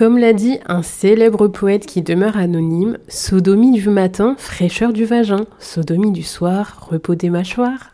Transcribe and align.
Comme 0.00 0.16
l'a 0.16 0.32
dit 0.32 0.58
un 0.66 0.82
célèbre 0.82 1.46
poète 1.48 1.84
qui 1.84 2.00
demeure 2.00 2.38
anonyme, 2.38 2.96
sodomie 3.08 3.70
du 3.70 3.90
matin, 3.90 4.34
fraîcheur 4.38 4.94
du 4.94 5.04
vagin, 5.04 5.44
sodomie 5.58 6.10
du 6.10 6.22
soir, 6.22 6.88
repos 6.90 7.14
des 7.14 7.28
mâchoires. 7.28 7.90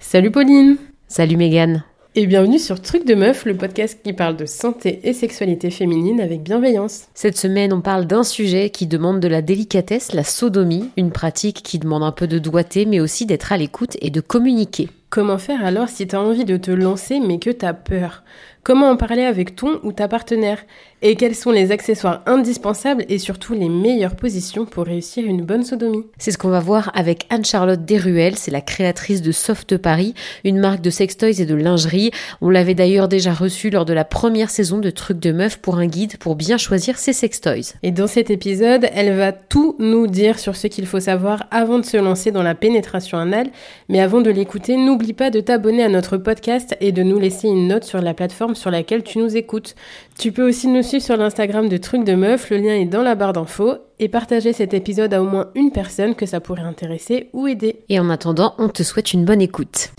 Salut 0.00 0.32
Pauline 0.32 0.78
Salut 1.06 1.36
Mégane 1.36 1.84
et 2.16 2.26
bienvenue 2.26 2.60
sur 2.60 2.80
Truc 2.80 3.04
de 3.04 3.16
Meuf, 3.16 3.44
le 3.44 3.56
podcast 3.56 3.98
qui 4.04 4.12
parle 4.12 4.36
de 4.36 4.46
santé 4.46 5.00
et 5.02 5.12
sexualité 5.12 5.70
féminine 5.70 6.20
avec 6.20 6.42
bienveillance. 6.42 7.08
Cette 7.12 7.36
semaine, 7.36 7.72
on 7.72 7.80
parle 7.80 8.06
d'un 8.06 8.22
sujet 8.22 8.70
qui 8.70 8.86
demande 8.86 9.18
de 9.18 9.26
la 9.26 9.42
délicatesse, 9.42 10.12
la 10.12 10.22
sodomie, 10.22 10.90
une 10.96 11.10
pratique 11.10 11.62
qui 11.64 11.80
demande 11.80 12.04
un 12.04 12.12
peu 12.12 12.28
de 12.28 12.38
doigté 12.38 12.86
mais 12.86 13.00
aussi 13.00 13.26
d'être 13.26 13.52
à 13.52 13.56
l'écoute 13.56 13.96
et 14.00 14.10
de 14.10 14.20
communiquer. 14.20 14.90
Comment 15.10 15.38
faire 15.38 15.64
alors 15.64 15.88
si 15.88 16.06
tu 16.06 16.16
as 16.16 16.20
envie 16.20 16.44
de 16.44 16.56
te 16.56 16.70
lancer 16.70 17.20
mais 17.20 17.38
que 17.38 17.50
tu 17.50 17.64
as 17.64 17.74
peur? 17.74 18.24
Comment 18.64 18.88
en 18.88 18.96
parler 18.96 19.24
avec 19.24 19.56
ton 19.56 19.78
ou 19.82 19.92
ta 19.92 20.08
partenaire? 20.08 20.64
Et 21.02 21.16
quels 21.16 21.34
sont 21.34 21.50
les 21.50 21.70
accessoires 21.70 22.22
indispensables 22.24 23.04
et 23.10 23.18
surtout 23.18 23.52
les 23.52 23.68
meilleures 23.68 24.16
positions 24.16 24.64
pour 24.64 24.86
réussir 24.86 25.26
une 25.26 25.42
bonne 25.42 25.64
sodomie? 25.64 26.06
C'est 26.16 26.30
ce 26.30 26.38
qu'on 26.38 26.48
va 26.48 26.60
voir 26.60 26.90
avec 26.94 27.26
Anne-Charlotte 27.28 27.84
Desruelles, 27.84 28.38
c'est 28.38 28.50
la 28.50 28.62
créatrice 28.62 29.20
de 29.20 29.32
Soft 29.32 29.76
Paris, 29.76 30.14
une 30.44 30.58
marque 30.58 30.80
de 30.80 30.88
sextoys 30.88 31.42
et 31.42 31.44
de 31.44 31.54
lingerie. 31.54 32.10
On 32.40 32.48
l'avait 32.48 32.74
d'ailleurs 32.74 33.06
déjà 33.06 33.34
reçue 33.34 33.68
lors 33.68 33.84
de 33.84 33.92
la 33.92 34.06
première 34.06 34.48
saison 34.48 34.78
de 34.78 34.88
Trucs 34.88 35.20
de 35.20 35.32
Meuf 35.32 35.58
pour 35.58 35.76
un 35.76 35.86
guide 35.86 36.16
pour 36.16 36.34
bien 36.34 36.56
choisir 36.56 36.96
ses 36.96 37.12
sextoys. 37.12 37.74
Et 37.82 37.90
dans 37.90 38.06
cet 38.06 38.30
épisode, 38.30 38.88
elle 38.94 39.14
va 39.14 39.32
tout 39.32 39.76
nous 39.78 40.06
dire 40.06 40.38
sur 40.38 40.56
ce 40.56 40.68
qu'il 40.68 40.86
faut 40.86 41.00
savoir 41.00 41.44
avant 41.50 41.78
de 41.78 41.84
se 41.84 41.98
lancer 41.98 42.30
dans 42.30 42.42
la 42.42 42.54
pénétration 42.54 43.18
anale. 43.18 43.50
Mais 43.90 44.00
avant 44.00 44.22
de 44.22 44.30
l'écouter, 44.30 44.78
n'oublie 44.78 45.03
pas 45.12 45.30
de 45.30 45.40
t'abonner 45.40 45.82
à 45.82 45.88
notre 45.88 46.16
podcast 46.16 46.76
et 46.80 46.92
de 46.92 47.02
nous 47.02 47.18
laisser 47.18 47.48
une 47.48 47.68
note 47.68 47.84
sur 47.84 48.00
la 48.00 48.14
plateforme 48.14 48.54
sur 48.54 48.70
laquelle 48.70 49.02
tu 49.02 49.18
nous 49.18 49.36
écoutes. 49.36 49.74
Tu 50.18 50.32
peux 50.32 50.48
aussi 50.48 50.68
nous 50.68 50.82
suivre 50.82 51.04
sur 51.04 51.16
l'Instagram 51.16 51.68
de 51.68 51.76
Trucs 51.76 52.04
de 52.04 52.14
Meuf, 52.14 52.50
le 52.50 52.56
lien 52.56 52.74
est 52.74 52.86
dans 52.86 53.02
la 53.02 53.14
barre 53.14 53.34
d'infos, 53.34 53.74
et 53.98 54.08
partager 54.08 54.52
cet 54.52 54.72
épisode 54.72 55.12
à 55.12 55.20
au 55.20 55.26
moins 55.26 55.50
une 55.54 55.70
personne 55.70 56.14
que 56.14 56.26
ça 56.26 56.40
pourrait 56.40 56.62
intéresser 56.62 57.28
ou 57.32 57.46
aider. 57.46 57.84
Et 57.88 58.00
en 58.00 58.08
attendant, 58.08 58.54
on 58.58 58.68
te 58.68 58.82
souhaite 58.82 59.12
une 59.12 59.24
bonne 59.24 59.42
écoute. 59.42 59.90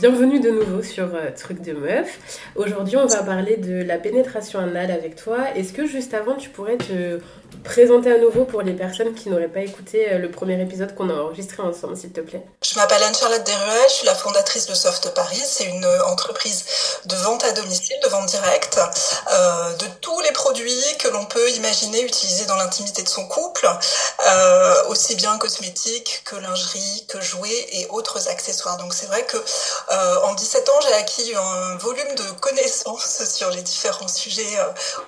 Bienvenue 0.00 0.40
de 0.40 0.48
nouveau 0.48 0.82
sur 0.82 1.14
euh, 1.14 1.28
Trucs 1.36 1.60
de 1.60 1.74
Meuf. 1.74 2.48
Aujourd'hui, 2.56 2.96
on 2.96 3.04
va 3.04 3.22
parler 3.22 3.58
de 3.58 3.82
la 3.82 3.98
pénétration 3.98 4.58
anale 4.58 4.90
avec 4.90 5.14
toi. 5.14 5.54
Est-ce 5.54 5.74
que 5.74 5.84
juste 5.84 6.14
avant, 6.14 6.36
tu 6.36 6.48
pourrais 6.48 6.78
te 6.78 7.18
présenter 7.64 8.12
à 8.12 8.18
nouveau 8.18 8.44
pour 8.44 8.62
les 8.62 8.72
personnes 8.72 9.14
qui 9.14 9.28
n'auraient 9.28 9.48
pas 9.48 9.60
écouté 9.60 10.12
euh, 10.12 10.18
le 10.18 10.30
premier 10.30 10.60
épisode 10.60 10.94
qu'on 10.94 11.10
a 11.10 11.14
enregistré 11.14 11.62
ensemble, 11.62 11.96
s'il 11.96 12.12
te 12.12 12.20
plaît. 12.20 12.42
Je 12.62 12.74
m'appelle 12.76 13.02
Anne-Charlotte 13.02 13.44
Desruelles, 13.44 13.88
je 13.88 13.94
suis 13.94 14.06
la 14.06 14.14
fondatrice 14.14 14.66
de 14.66 14.74
Soft 14.74 15.14
Paris. 15.14 15.42
C'est 15.44 15.64
une 15.64 15.84
euh, 15.84 16.04
entreprise 16.06 16.64
de 17.06 17.16
vente 17.16 17.44
à 17.44 17.52
domicile, 17.52 17.96
de 18.02 18.08
vente 18.08 18.26
directe, 18.26 18.80
euh, 19.32 19.74
de 19.76 19.86
tous 20.00 20.20
les 20.20 20.32
produits 20.32 20.84
que 20.98 21.08
l'on 21.08 21.24
peut 21.24 21.50
imaginer 21.52 22.02
utiliser 22.02 22.46
dans 22.46 22.56
l'intimité 22.56 23.02
de 23.02 23.08
son 23.08 23.26
couple, 23.26 23.68
euh, 24.26 24.84
aussi 24.88 25.14
bien 25.14 25.36
cosmétiques 25.38 26.22
que 26.24 26.36
lingerie, 26.36 27.06
que 27.08 27.20
jouets 27.20 27.66
et 27.72 27.86
autres 27.90 28.28
accessoires. 28.28 28.76
Donc 28.76 28.92
c'est 28.92 29.06
vrai 29.06 29.24
que 29.24 29.36
euh, 29.36 30.16
en 30.24 30.34
17 30.34 30.68
ans, 30.68 30.80
j'ai 30.82 30.94
acquis 30.94 31.32
un 31.34 31.76
volume 31.76 32.14
de 32.16 32.40
connaissances 32.40 33.24
sur 33.34 33.50
les 33.50 33.62
différents 33.62 34.08
sujets 34.08 34.58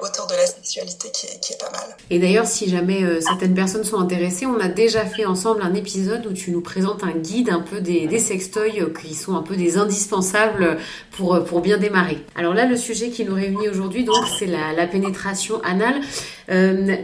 autour 0.01 0.27
de 0.27 0.35
la 0.35 0.47
sexualité 0.47 1.11
qui 1.11 1.27
est, 1.27 1.41
qui 1.41 1.53
est 1.53 1.59
pas 1.59 1.71
mal. 1.71 1.97
Et 2.11 2.19
d'ailleurs, 2.19 2.42
si 2.45 2.69
jamais 2.69 3.03
euh, 3.05 3.21
certaines 3.21 3.55
personnes 3.55 3.85
sont 3.85 3.99
intéressées, 3.99 4.47
on 4.47 4.59
a 4.59 4.69
déjà 4.69 5.05
fait 5.05 5.25
ensemble 5.25 5.63
un 5.63 5.75
épisode 5.75 6.27
où 6.27 6.33
tu 6.33 6.51
nous 6.51 6.61
présentes 6.61 7.03
un 7.05 7.19
guide 7.19 7.51
un 7.51 7.61
peu 7.61 7.81
des, 7.81 8.19
sextoys 8.19 8.81
euh, 8.81 8.93
qui 8.93 9.15
sont 9.15 9.37
un 9.37 9.43
peu 9.43 9.57
des 9.57 9.79
indispensables 9.79 10.79
pour, 11.13 11.35
euh, 11.35 11.41
pour 11.41 11.61
bien 11.61 11.79
démarrer. 11.79 12.19
Alors 12.35 12.55
là, 12.55 12.67
le 12.67 12.77
sujet 12.77 13.11
qui 13.11 13.25
nous 13.25 13.35
réunit 13.35 13.69
aujourd'hui, 13.69 14.05
donc, 14.05 14.25
c'est 14.39 14.47
la, 14.47 14.87
pénétration 14.87 15.63
anale. 15.63 16.01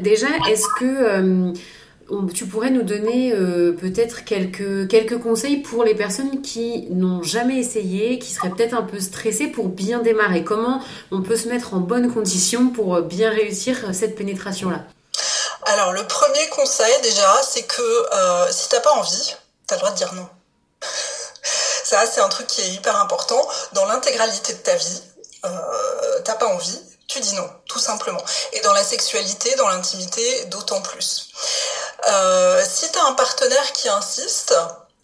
Déjà, 0.03 0.27
est-ce 0.51 0.67
que 0.79 1.53
tu 2.35 2.45
pourrais 2.45 2.71
nous 2.71 2.83
donner 2.83 3.33
peut-être 3.81 4.25
quelques, 4.25 4.89
quelques 4.89 5.19
conseils 5.19 5.59
pour 5.59 5.85
les 5.85 5.95
personnes 5.95 6.43
qui 6.43 6.89
n'ont 6.91 7.23
jamais 7.23 7.59
essayé, 7.59 8.19
qui 8.19 8.33
seraient 8.33 8.51
peut-être 8.51 8.75
un 8.75 8.83
peu 8.83 8.99
stressées 8.99 9.47
pour 9.47 9.69
bien 9.69 10.03
démarrer? 10.03 10.45
Comment 10.45 10.81
on 11.13 11.23
peut 11.23 11.37
se 11.37 11.49
mettre 11.49 11.73
en 11.73 11.81
bonne 11.81 12.13
condition 12.13 12.69
pour 12.69 13.01
bien 13.03 13.31
réussir 13.31 13.95
cette 13.95 14.17
pénétration-là? 14.17 14.87
Alors, 15.69 15.93
le 15.93 16.07
premier 16.07 16.49
conseil, 16.49 16.99
déjà, 17.03 17.43
c'est 17.43 17.65
que 17.65 17.83
euh, 17.83 18.51
si 18.51 18.71
t'as 18.71 18.81
pas 18.81 18.93
envie, 18.93 19.37
t'as 19.67 19.75
le 19.75 19.81
droit 19.81 19.91
de 19.91 19.97
dire 19.97 20.15
non. 20.15 20.27
Ça, 21.85 22.07
c'est 22.07 22.23
un 22.23 22.29
truc 22.31 22.47
qui 22.47 22.63
est 22.63 22.71
hyper 22.71 22.97
important. 22.97 23.47
Dans 23.73 23.85
l'intégralité 23.85 24.55
de 24.55 24.59
ta 24.61 24.75
vie, 24.75 25.03
euh, 25.45 26.21
t'as 26.25 26.37
pas 26.37 26.47
envie, 26.47 26.81
tu 27.07 27.21
dis 27.21 27.35
non, 27.35 27.51
tout 27.67 27.79
simplement. 27.79 28.23
Et 28.55 28.61
dans 28.61 28.73
la 28.73 28.83
sexualité, 28.83 29.55
dans 29.57 29.69
l'intimité, 29.69 30.47
d'autant 30.47 30.81
plus. 30.81 31.29
Euh, 32.09 32.65
si 32.67 32.91
t'as 32.91 33.05
un 33.05 33.13
partenaire 33.13 33.73
qui 33.73 33.91
insiste, 33.91 34.55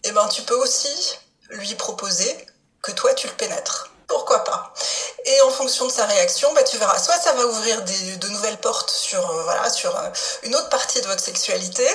eh 0.03 0.11
ben, 0.13 0.27
tu 0.29 0.41
peux 0.41 0.55
aussi 0.55 1.19
lui 1.49 1.75
proposer 1.75 2.47
que 2.81 2.91
toi, 2.91 3.13
tu 3.13 3.27
le 3.27 3.33
pénètres 3.33 3.91
pourquoi 4.07 4.43
pas 4.43 4.73
Et 5.25 5.41
en 5.41 5.49
fonction 5.49 5.85
de 5.85 5.91
sa 5.91 6.05
réaction, 6.05 6.51
bah, 6.53 6.63
tu 6.63 6.77
verras, 6.77 6.97
soit 6.99 7.17
ça 7.19 7.33
va 7.33 7.45
ouvrir 7.45 7.81
des, 7.83 8.17
de 8.17 8.27
nouvelles 8.29 8.57
portes 8.57 8.89
sur, 8.91 9.19
euh, 9.29 9.43
voilà, 9.43 9.69
sur 9.69 9.95
euh, 9.95 10.09
une 10.43 10.55
autre 10.55 10.69
partie 10.69 11.01
de 11.01 11.07
votre 11.07 11.21
sexualité, 11.21 11.87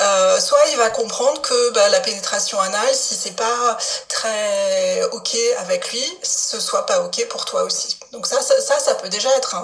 euh, 0.00 0.40
soit 0.40 0.64
il 0.72 0.76
va 0.76 0.90
comprendre 0.90 1.40
que 1.40 1.70
bah, 1.70 1.88
la 1.88 2.00
pénétration 2.00 2.60
anale, 2.60 2.94
si 2.94 3.14
c'est 3.14 3.36
pas 3.36 3.76
très 4.08 5.02
ok 5.12 5.36
avec 5.58 5.90
lui, 5.92 6.18
ce 6.22 6.60
soit 6.60 6.86
pas 6.86 7.00
ok 7.00 7.26
pour 7.28 7.44
toi 7.44 7.62
aussi. 7.62 7.98
Donc 8.12 8.26
ça, 8.26 8.40
ça, 8.42 8.78
ça, 8.78 8.94
peut 8.96 9.08
déjà 9.08 9.30
être 9.36 9.54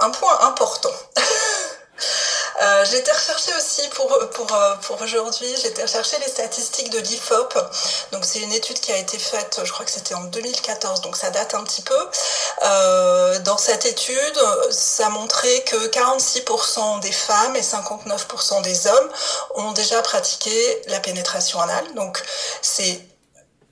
un 0.00 0.10
point 0.10 0.40
important. 0.40 0.92
Euh, 2.60 2.84
j'ai 2.90 2.98
été 2.98 3.12
rechercher 3.12 3.52
aussi 3.56 3.88
pour, 3.90 4.08
pour, 4.30 4.52
euh, 4.52 4.74
pour 4.82 5.00
aujourd'hui, 5.00 5.48
j'ai 5.60 5.68
été 5.68 5.82
rechercher 5.82 6.18
les 6.18 6.28
statistiques 6.28 6.90
de 6.90 6.98
l'IFOP. 6.98 7.54
Donc 8.12 8.24
c'est 8.24 8.40
une 8.40 8.52
étude 8.52 8.80
qui 8.80 8.92
a 8.92 8.96
été 8.96 9.18
faite, 9.18 9.60
je 9.62 9.70
crois 9.72 9.84
que 9.84 9.92
c'était 9.92 10.14
en 10.14 10.24
2014, 10.24 11.00
donc 11.02 11.16
ça 11.16 11.30
date 11.30 11.54
un 11.54 11.62
petit 11.62 11.82
peu. 11.82 12.08
Euh, 12.64 13.38
dans 13.40 13.58
cette 13.58 13.86
étude, 13.86 14.38
ça 14.70 15.08
montrait 15.10 15.62
que 15.62 15.88
46% 15.88 17.00
des 17.00 17.12
femmes 17.12 17.54
et 17.54 17.62
59% 17.62 18.62
des 18.62 18.86
hommes 18.88 19.10
ont 19.54 19.72
déjà 19.72 20.02
pratiqué 20.02 20.82
la 20.88 20.98
pénétration 20.98 21.60
anale. 21.60 21.94
Donc 21.94 22.22
c'est 22.60 23.00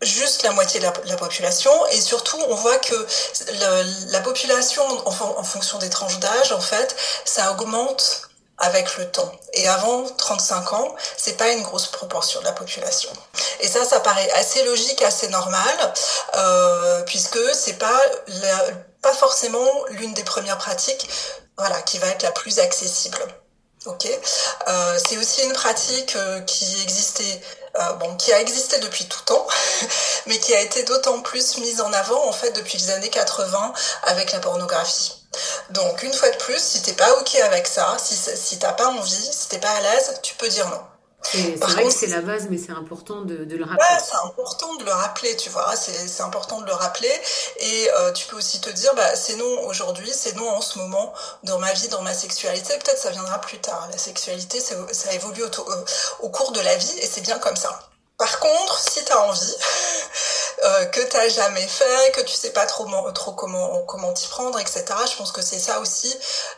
juste 0.02 0.42
la 0.42 0.52
moitié 0.52 0.78
de 0.78 0.84
la, 0.84 0.92
la, 1.06 1.16
population 1.16 1.72
et 1.86 2.00
surtout 2.00 2.38
on 2.48 2.54
voit 2.54 2.76
que 2.76 3.06
la 4.10 4.20
population 4.20 4.84
en 5.06 5.42
fonction 5.42 5.78
des 5.78 5.88
tranches 5.88 6.18
d'âge 6.18 6.52
en 6.52 6.60
fait 6.60 6.94
ça 7.24 7.50
augmente 7.52 8.25
avec 8.58 8.96
le 8.96 9.10
temps. 9.10 9.30
Et 9.52 9.68
avant 9.68 10.04
35 10.04 10.72
ans, 10.72 10.94
c'est 11.16 11.36
pas 11.36 11.48
une 11.50 11.62
grosse 11.62 11.88
proportion 11.88 12.40
de 12.40 12.46
la 12.46 12.52
population. 12.52 13.10
Et 13.60 13.68
ça, 13.68 13.84
ça 13.84 14.00
paraît 14.00 14.30
assez 14.32 14.64
logique, 14.64 15.02
assez 15.02 15.28
normal, 15.28 15.94
euh, 16.36 17.02
puisque 17.02 17.38
c'est 17.54 17.78
pas 17.78 18.00
la, 18.26 18.58
pas 19.02 19.12
forcément 19.12 19.68
l'une 19.90 20.14
des 20.14 20.24
premières 20.24 20.58
pratiques, 20.58 21.08
voilà, 21.58 21.80
qui 21.82 21.98
va 21.98 22.08
être 22.08 22.22
la 22.22 22.32
plus 22.32 22.58
accessible. 22.58 23.18
Ok. 23.86 24.08
Euh, 24.68 24.98
c'est 25.06 25.16
aussi 25.16 25.42
une 25.42 25.52
pratique 25.52 26.16
euh, 26.16 26.40
qui 26.40 26.64
existait, 26.82 27.40
euh, 27.76 27.92
bon, 27.94 28.16
qui 28.16 28.32
a 28.32 28.40
existé 28.40 28.80
depuis 28.80 29.04
tout 29.04 29.22
temps, 29.24 29.46
mais 30.26 30.38
qui 30.38 30.54
a 30.54 30.60
été 30.60 30.82
d'autant 30.82 31.20
plus 31.22 31.58
mise 31.58 31.80
en 31.80 31.92
avant 31.92 32.26
en 32.26 32.32
fait 32.32 32.50
depuis 32.50 32.78
les 32.78 32.90
années 32.90 33.10
80 33.10 33.72
avec 34.02 34.32
la 34.32 34.40
pornographie. 34.40 35.25
Donc, 35.70 36.02
une 36.02 36.12
fois 36.12 36.30
de 36.30 36.36
plus, 36.36 36.58
si 36.58 36.82
t'es 36.82 36.92
pas 36.92 37.12
OK 37.18 37.34
avec 37.36 37.66
ça, 37.66 37.96
si, 37.98 38.14
si 38.14 38.58
t'as 38.58 38.72
pas 38.72 38.88
envie, 38.88 39.32
si 39.32 39.48
t'es 39.48 39.58
pas 39.58 39.70
à 39.70 39.80
l'aise, 39.80 40.20
tu 40.22 40.34
peux 40.36 40.48
dire 40.48 40.68
non. 40.68 40.80
C'est 41.22 41.56
vrai 41.56 41.82
contre, 41.82 41.94
que 41.94 42.00
c'est 42.00 42.06
la 42.06 42.20
base, 42.20 42.46
mais 42.50 42.58
c'est 42.58 42.72
important 42.72 43.22
de, 43.22 43.44
de, 43.44 43.56
le 43.56 43.64
rappeler. 43.64 43.84
Ouais, 43.90 44.00
c'est 44.04 44.26
important 44.26 44.74
de 44.76 44.84
le 44.84 44.92
rappeler, 44.92 45.36
tu 45.36 45.50
vois. 45.50 45.74
C'est 45.74 46.22
important 46.22 46.60
de 46.60 46.66
le 46.66 46.72
rappeler. 46.72 47.10
Et 47.58 47.90
euh, 47.98 48.12
tu 48.12 48.26
peux 48.28 48.36
aussi 48.36 48.60
te 48.60 48.70
dire, 48.70 48.92
bah, 48.94 49.16
c'est 49.16 49.36
non 49.36 49.66
aujourd'hui, 49.66 50.10
c'est 50.12 50.36
non 50.36 50.48
en 50.48 50.60
ce 50.60 50.78
moment, 50.78 51.12
dans 51.42 51.58
ma 51.58 51.72
vie, 51.72 51.88
dans 51.88 52.02
ma 52.02 52.14
sexualité. 52.14 52.74
Peut-être 52.78 52.98
ça 52.98 53.10
viendra 53.10 53.40
plus 53.40 53.58
tard. 53.58 53.88
La 53.90 53.98
sexualité, 53.98 54.60
ça, 54.60 54.76
ça 54.92 55.12
évolue 55.14 55.42
au, 55.42 55.60
au, 55.60 56.26
au 56.26 56.28
cours 56.28 56.52
de 56.52 56.60
la 56.60 56.76
vie 56.76 56.98
et 57.00 57.06
c'est 57.06 57.22
bien 57.22 57.38
comme 57.38 57.56
ça. 57.56 57.76
Par 58.18 58.40
contre, 58.40 58.78
si 58.78 59.04
tu 59.04 59.12
as 59.12 59.28
envie, 59.28 59.38
euh, 60.64 60.84
que 60.86 61.00
tu 61.00 61.16
n'as 61.16 61.28
jamais 61.28 61.66
fait, 61.66 62.12
que 62.14 62.22
tu 62.22 62.32
sais 62.32 62.50
pas 62.50 62.64
trop, 62.64 62.86
comment 63.86 64.12
t'y 64.14 64.26
prendre, 64.28 64.58
etc. 64.58 64.84
Je 65.10 65.16
pense 65.18 65.32
que 65.32 65.42
c'est 65.42 65.58
ça 65.58 65.80
aussi 65.80 66.14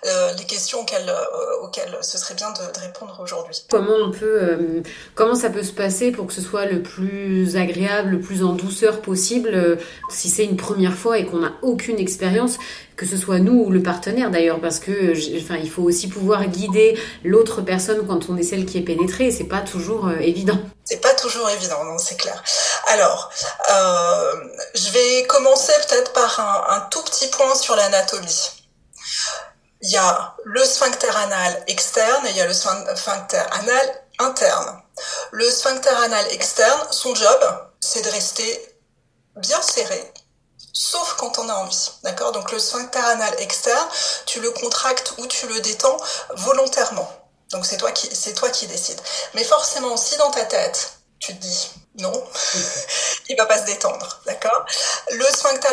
euh, 0.06 0.32
les 0.34 0.44
questions 0.44 0.82
auxquelles, 0.82 1.08
euh, 1.08 1.64
auxquelles 1.64 1.99
ce 2.00 2.16
serait 2.16 2.34
bien 2.34 2.50
de, 2.52 2.81
répondre 2.81 3.19
aujourd'hui. 3.20 3.64
Comment 3.69 4.12
euh, 4.22 4.82
comment 5.16 5.34
ça 5.34 5.50
peut 5.50 5.64
se 5.64 5.72
passer 5.72 6.12
pour 6.12 6.28
que 6.28 6.32
ce 6.32 6.40
soit 6.40 6.66
le 6.66 6.81
plus 6.81 7.56
agréable, 7.56 8.11
le 8.11 8.20
plus 8.20 8.44
en 8.44 8.52
douceur 8.52 9.00
possible, 9.00 9.78
si 10.11 10.28
c'est 10.28 10.44
une 10.44 10.56
première 10.56 10.94
fois 10.94 11.19
et 11.19 11.26
qu'on 11.26 11.38
n'a 11.38 11.54
aucune 11.62 11.99
expérience 11.99 12.58
que 12.96 13.06
ce 13.06 13.16
soit 13.16 13.38
nous 13.38 13.64
ou 13.64 13.70
le 13.70 13.82
partenaire 13.82 14.31
d'ailleurs, 14.31 14.61
parce 14.61 14.81
que 14.81 15.12
enfin, 15.38 15.56
il 15.56 15.70
faut 15.70 15.82
aussi 15.82 16.08
pouvoir 16.08 16.46
guider 16.46 16.99
l'autre 17.25 17.62
personne 17.62 18.06
quand 18.06 18.28
on 18.28 18.37
est 18.37 18.43
celle 18.43 18.64
qui 18.64 18.78
est 18.78 18.82
pénétrée. 18.82 19.31
C'est 19.31 19.44
pas 19.44 19.61
toujours 19.61 20.11
évident. 20.20 20.58
C'est 20.88 20.96
pas 20.96 21.12
toujours 21.12 21.50
évident, 21.50 21.85
non, 21.85 21.99
c'est 21.99 22.17
clair. 22.17 22.43
Alors, 22.87 23.31
euh, 23.70 24.49
je 24.75 24.88
vais 24.88 25.26
commencer 25.26 25.73
peut-être 25.87 26.14
par 26.14 26.40
un, 26.40 26.76
un 26.76 26.81
tout 26.88 27.02
petit 27.02 27.29
point 27.29 27.55
sur 27.55 27.76
l'anatomie. 27.76 28.50
Il 29.82 29.90
y 29.90 29.99
a 29.99 30.35
le 30.44 30.64
sphincter 30.64 31.11
anal 31.14 31.62
externe 31.67 32.26
et 32.26 32.31
il 32.31 32.37
y 32.37 32.40
a 32.40 32.46
le 32.46 32.55
sphincter 32.55 33.43
anal 33.50 34.02
interne. 34.19 34.82
Le 35.32 35.50
sphincter 35.50 35.90
anal 35.90 36.26
externe, 36.32 36.81
son 36.90 37.14
job, 37.14 37.69
c'est 37.81 38.00
de 38.00 38.11
rester 38.11 38.76
bien 39.37 39.61
serré, 39.61 40.11
sauf 40.73 41.17
quand 41.19 41.38
on 41.38 41.50
a 41.50 41.55
envie. 41.55 41.90
D'accord? 42.02 42.32
Donc 42.32 42.50
le 42.50 42.58
sphincter 42.58 42.99
anal 42.99 43.35
externe, 43.40 43.88
tu 44.25 44.40
le 44.40 44.50
contractes 44.52 45.12
ou 45.19 45.26
tu 45.26 45.46
le 45.49 45.61
détends 45.61 45.99
volontairement. 46.31 47.12
Donc 47.53 47.67
c'est 47.67 47.77
toi 47.77 47.93
qui 47.93 48.09
c'est 48.15 48.35
toi 48.35 48.50
qui 48.50 48.67
décides. 48.67 49.00
Mais 49.35 49.45
forcément, 49.45 49.97
si 49.97 50.17
dans 50.17 50.31
ta 50.31 50.45
tête, 50.45 50.93
tu 51.19 51.35
te 51.35 51.41
dis 51.41 51.71
non, 51.99 52.12
il 53.29 53.37
va 53.37 53.47
pas 53.47 53.59
se 53.59 53.65
détendre, 53.65 54.21
d'accord? 54.25 54.65
Le 55.11 55.25
sphincter 55.25 55.69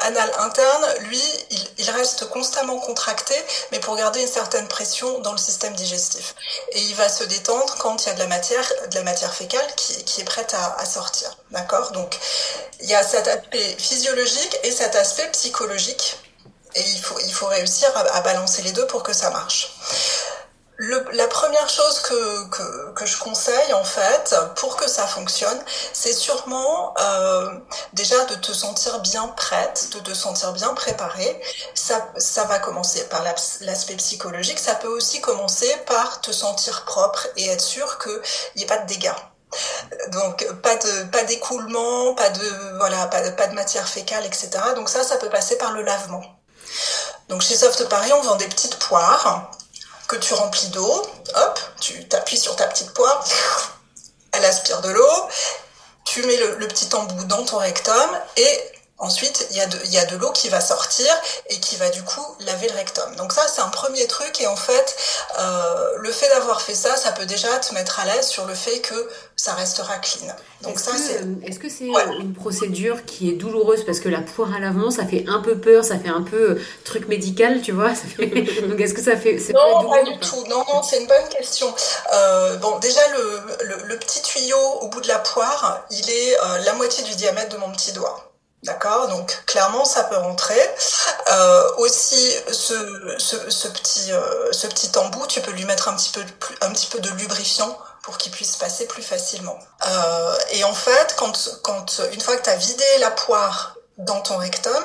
anal 0.00 0.32
interne, 0.38 0.86
lui, 1.00 1.22
il, 1.78 1.90
reste 1.90 2.28
constamment 2.28 2.78
contracté, 2.78 3.34
mais 3.72 3.80
pour 3.80 3.96
garder 3.96 4.20
une 4.20 4.28
certaine 4.28 4.66
pression 4.68 5.20
dans 5.20 5.32
le 5.32 5.38
système 5.38 5.74
digestif. 5.74 6.34
Et 6.72 6.80
il 6.80 6.94
va 6.94 7.08
se 7.08 7.24
détendre 7.24 7.76
quand 7.78 8.04
il 8.04 8.08
y 8.08 8.10
a 8.10 8.14
de 8.14 8.18
la 8.18 8.26
matière, 8.26 8.72
de 8.90 8.94
la 8.94 9.02
matière 9.02 9.34
fécale 9.34 9.66
qui, 9.76 10.20
est 10.20 10.24
prête 10.24 10.54
à, 10.54 10.84
sortir, 10.86 11.36
d'accord? 11.50 11.92
Donc, 11.92 12.18
il 12.80 12.88
y 12.88 12.94
a 12.94 13.02
cet 13.02 13.28
aspect 13.28 13.76
physiologique 13.78 14.58
et 14.64 14.70
cet 14.70 14.96
aspect 14.96 15.28
psychologique, 15.32 16.16
et 16.74 16.82
il 16.82 17.00
faut, 17.00 17.18
il 17.20 17.32
faut 17.32 17.46
réussir 17.46 17.90
à 17.94 18.20
balancer 18.20 18.62
les 18.62 18.72
deux 18.72 18.86
pour 18.86 19.02
que 19.02 19.12
ça 19.12 19.30
marche 19.30 19.70
la 20.78 21.26
première 21.26 21.68
chose 21.68 22.00
que, 22.00 22.48
que, 22.50 22.92
que, 22.92 23.04
je 23.04 23.18
conseille 23.18 23.72
en 23.74 23.82
fait 23.82 24.34
pour 24.54 24.76
que 24.76 24.88
ça 24.88 25.08
fonctionne, 25.08 25.58
c'est 25.92 26.12
sûrement 26.12 26.94
euh, 27.00 27.50
déjà 27.94 28.24
de 28.26 28.36
te 28.36 28.52
sentir 28.52 29.00
bien 29.00 29.26
prête, 29.28 29.90
de 29.94 29.98
te 29.98 30.14
sentir 30.14 30.52
bien 30.52 30.72
préparée. 30.74 31.40
Ça, 31.74 32.08
ça 32.16 32.44
va 32.44 32.60
commencer 32.60 33.04
par 33.08 33.24
l'aspect 33.60 33.96
psychologique, 33.96 34.60
ça 34.60 34.76
peut 34.76 34.88
aussi 34.88 35.20
commencer 35.20 35.68
par 35.86 36.20
te 36.20 36.30
sentir 36.30 36.84
propre 36.84 37.26
et 37.36 37.48
être 37.48 37.60
sûr 37.60 37.98
qu'il 37.98 38.20
n'y 38.56 38.62
ait 38.62 38.66
pas 38.66 38.78
de 38.78 38.86
dégâts. 38.86 39.10
Donc 40.12 40.46
pas 40.62 40.76
de 40.76 41.10
pas 41.10 41.24
d'écoulement, 41.24 42.14
pas 42.14 42.30
de 42.30 42.76
voilà, 42.76 43.06
pas 43.08 43.22
de, 43.22 43.30
pas 43.30 43.48
de 43.48 43.54
matière 43.54 43.88
fécale, 43.88 44.24
etc. 44.26 44.50
Donc 44.76 44.88
ça, 44.88 45.02
ça 45.02 45.16
peut 45.16 45.30
passer 45.30 45.58
par 45.58 45.72
le 45.72 45.82
lavement. 45.82 46.22
Donc 47.28 47.42
chez 47.42 47.56
Soft 47.56 47.88
Paris, 47.88 48.12
on 48.12 48.22
vend 48.22 48.36
des 48.36 48.46
petites 48.46 48.78
poires 48.78 49.50
que 50.08 50.16
tu 50.16 50.34
remplis 50.34 50.68
d'eau, 50.68 51.06
hop, 51.34 51.60
tu 51.80 52.08
t'appuies 52.08 52.38
sur 52.38 52.56
ta 52.56 52.66
petite 52.66 52.92
poire, 52.92 53.24
elle 54.32 54.44
aspire 54.44 54.80
de 54.80 54.88
l'eau, 54.88 55.28
tu 56.04 56.22
mets 56.22 56.36
le, 56.36 56.66
petit 56.66 56.88
embout 56.94 57.24
dans 57.24 57.44
ton 57.44 57.58
rectum 57.58 58.18
et 58.36 58.60
Ensuite, 59.00 59.46
il 59.50 59.56
y 59.56 59.60
a 59.60 59.66
de, 59.66 59.78
il 59.84 59.92
y 59.92 59.98
a 59.98 60.04
de 60.06 60.16
l'eau 60.16 60.32
qui 60.32 60.48
va 60.48 60.60
sortir 60.60 61.06
et 61.48 61.60
qui 61.60 61.76
va 61.76 61.88
du 61.90 62.02
coup 62.02 62.24
laver 62.40 62.68
le 62.68 62.74
rectum. 62.74 63.14
Donc 63.16 63.32
ça, 63.32 63.46
c'est 63.46 63.60
un 63.60 63.68
premier 63.68 64.06
truc. 64.06 64.40
Et 64.40 64.46
en 64.46 64.56
fait, 64.56 64.96
euh, 65.38 65.92
le 65.98 66.10
fait 66.10 66.28
d'avoir 66.30 66.60
fait 66.60 66.74
ça, 66.74 66.96
ça 66.96 67.12
peut 67.12 67.26
déjà 67.26 67.48
te 67.58 67.72
mettre 67.74 68.00
à 68.00 68.06
l'aise 68.06 68.26
sur 68.26 68.44
le 68.46 68.54
fait 68.54 68.80
que 68.80 69.08
ça 69.36 69.54
restera 69.54 69.96
clean. 69.98 70.26
Donc 70.62 70.80
ça, 70.80 70.90
c'est. 70.96 71.20
Est-ce 71.46 71.60
que 71.60 71.68
c'est 71.68 71.84
une 71.84 72.34
procédure 72.34 73.04
qui 73.04 73.30
est 73.30 73.34
douloureuse 73.34 73.84
parce 73.84 74.00
que 74.00 74.08
la 74.08 74.20
poire 74.20 74.52
à 74.52 74.58
lavement, 74.58 74.90
ça 74.90 75.06
fait 75.06 75.24
un 75.28 75.40
peu 75.40 75.56
peur, 75.56 75.84
ça 75.84 75.96
fait 75.96 76.08
un 76.08 76.22
peu 76.22 76.50
euh, 76.50 76.62
truc 76.84 77.06
médical, 77.06 77.62
tu 77.62 77.70
vois 77.70 77.90
Donc 78.18 78.80
est-ce 78.80 78.94
que 78.94 79.02
ça 79.02 79.16
fait 79.16 79.38
Non, 79.54 79.88
pas 79.88 80.02
du 80.02 80.18
tout. 80.18 80.44
Non, 80.48 80.64
non, 80.68 80.82
c'est 80.82 81.00
une 81.00 81.06
bonne 81.06 81.28
question. 81.30 81.72
Euh, 82.12 82.56
bon, 82.56 82.78
déjà 82.80 83.00
le, 83.16 83.84
le, 83.86 83.98
petit 83.98 84.22
tuyau 84.22 84.58
au 84.80 84.88
bout 84.88 85.00
de 85.00 85.08
la 85.08 85.20
poire, 85.20 85.86
il 85.90 86.10
est 86.10 86.36
euh, 86.36 86.58
la 86.64 86.72
moitié 86.74 87.04
du 87.04 87.14
diamètre 87.14 87.50
de 87.50 87.58
mon 87.58 87.70
petit 87.70 87.92
doigt. 87.92 88.27
D'accord 88.64 89.08
Donc 89.08 89.44
clairement 89.46 89.84
ça 89.84 90.04
peut 90.04 90.16
rentrer. 90.16 90.60
Euh, 91.30 91.76
aussi 91.76 92.34
ce, 92.50 93.14
ce, 93.18 93.50
ce 93.50 93.68
petit 93.68 94.12
euh, 94.12 94.52
ce 94.52 94.66
petit 94.66 94.90
embout, 94.98 95.26
tu 95.28 95.40
peux 95.40 95.52
lui 95.52 95.64
mettre 95.64 95.88
un 95.88 95.96
petit 95.96 96.10
peu 96.10 96.24
un 96.62 96.72
petit 96.72 96.88
peu 96.88 96.98
de 96.98 97.08
lubrifiant 97.10 97.78
pour 98.02 98.18
qu'il 98.18 98.32
puisse 98.32 98.56
passer 98.56 98.86
plus 98.86 99.02
facilement. 99.02 99.58
Euh, 99.86 100.38
et 100.52 100.64
en 100.64 100.74
fait, 100.74 101.14
quand 101.16 101.60
quand 101.62 102.00
une 102.12 102.20
fois 102.20 102.36
que 102.36 102.42
tu 102.42 102.50
as 102.50 102.56
vidé 102.56 102.84
la 102.98 103.12
poire 103.12 103.76
dans 103.96 104.20
ton 104.22 104.38
rectum, 104.38 104.84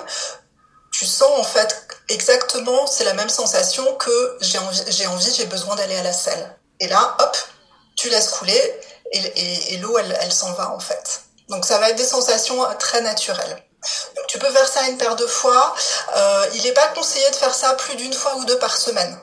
tu 0.92 1.06
sens 1.06 1.32
en 1.40 1.44
fait 1.44 1.88
exactement, 2.10 2.86
c'est 2.86 3.06
la 3.06 3.14
même 3.16 3.30
sensation 3.30 3.96
que 3.96 4.38
j'ai 4.42 4.60
envie, 4.60 4.84
j'ai 4.90 5.08
envie, 5.08 5.34
j'ai 5.34 5.46
besoin 5.46 5.76
d'aller 5.76 5.98
à 5.98 6.04
la 6.04 6.14
selle. 6.14 6.58
Et 6.80 6.88
là, 6.88 7.16
hop, 7.20 7.38
tu 7.96 8.10
laisses 8.10 8.30
couler 8.30 8.82
et, 9.12 9.20
et, 9.20 9.74
et 9.74 9.78
l'eau 9.78 9.98
elle, 9.98 10.16
elle 10.22 10.34
s'en 10.34 10.54
va 10.54 10.70
en 10.72 10.80
fait. 10.80 11.24
Donc 11.54 11.66
ça 11.66 11.78
va 11.78 11.90
être 11.90 11.96
des 11.96 12.06
sensations 12.06 12.60
très 12.80 13.02
naturelles. 13.02 13.64
Donc, 14.16 14.28
tu 14.28 14.40
peux 14.40 14.50
faire 14.50 14.68
ça 14.68 14.88
une 14.88 14.98
paire 14.98 15.16
de 15.16 15.28
fois. 15.28 15.76
Euh, 16.16 16.46
il 16.56 16.64
n'est 16.64 16.72
pas 16.72 16.88
conseillé 16.90 17.30
de 17.30 17.36
faire 17.36 17.54
ça 17.54 17.74
plus 17.74 17.96
d'une 17.96 18.14
fois 18.14 18.36
ou 18.38 18.46
deux 18.46 18.58
par 18.58 18.76
semaine. 18.76 19.18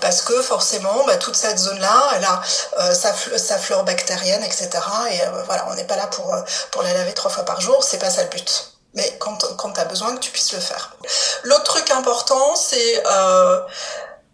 Parce 0.00 0.22
que 0.22 0.40
forcément, 0.40 1.04
bah, 1.04 1.16
toute 1.16 1.36
cette 1.36 1.58
zone-là, 1.58 2.10
elle 2.16 2.24
a 2.24 2.40
euh, 2.78 2.94
sa, 2.94 3.12
sa, 3.38 3.58
flore 3.58 3.84
bactérienne, 3.84 4.42
etc. 4.42 4.70
Et 5.10 5.22
euh, 5.22 5.42
voilà, 5.44 5.66
on 5.70 5.74
n'est 5.74 5.84
pas 5.84 5.96
là 5.96 6.06
pour, 6.06 6.32
euh, 6.32 6.40
pour 6.72 6.82
la 6.82 6.94
laver 6.94 7.12
trois 7.12 7.30
fois 7.30 7.44
par 7.44 7.60
jour, 7.60 7.84
c'est 7.84 7.98
pas 7.98 8.10
ça 8.10 8.22
le 8.22 8.28
but. 8.28 8.72
Mais 8.94 9.16
quand, 9.18 9.44
quand 9.56 9.72
tu 9.72 9.80
as 9.80 9.84
besoin, 9.84 10.14
que 10.14 10.20
tu 10.20 10.30
puisses 10.30 10.52
le 10.52 10.60
faire. 10.60 10.96
L'autre 11.44 11.64
truc 11.64 11.90
important, 11.90 12.56
c'est 12.56 13.02
euh, 13.06 13.60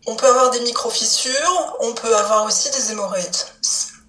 on 0.06 0.14
peut 0.14 0.28
avoir 0.28 0.50
des 0.50 0.60
micro-fissures, 0.60 1.76
on 1.80 1.92
peut 1.94 2.16
avoir 2.16 2.44
aussi 2.44 2.70
des 2.70 2.92
hémorroïdes. 2.92 3.36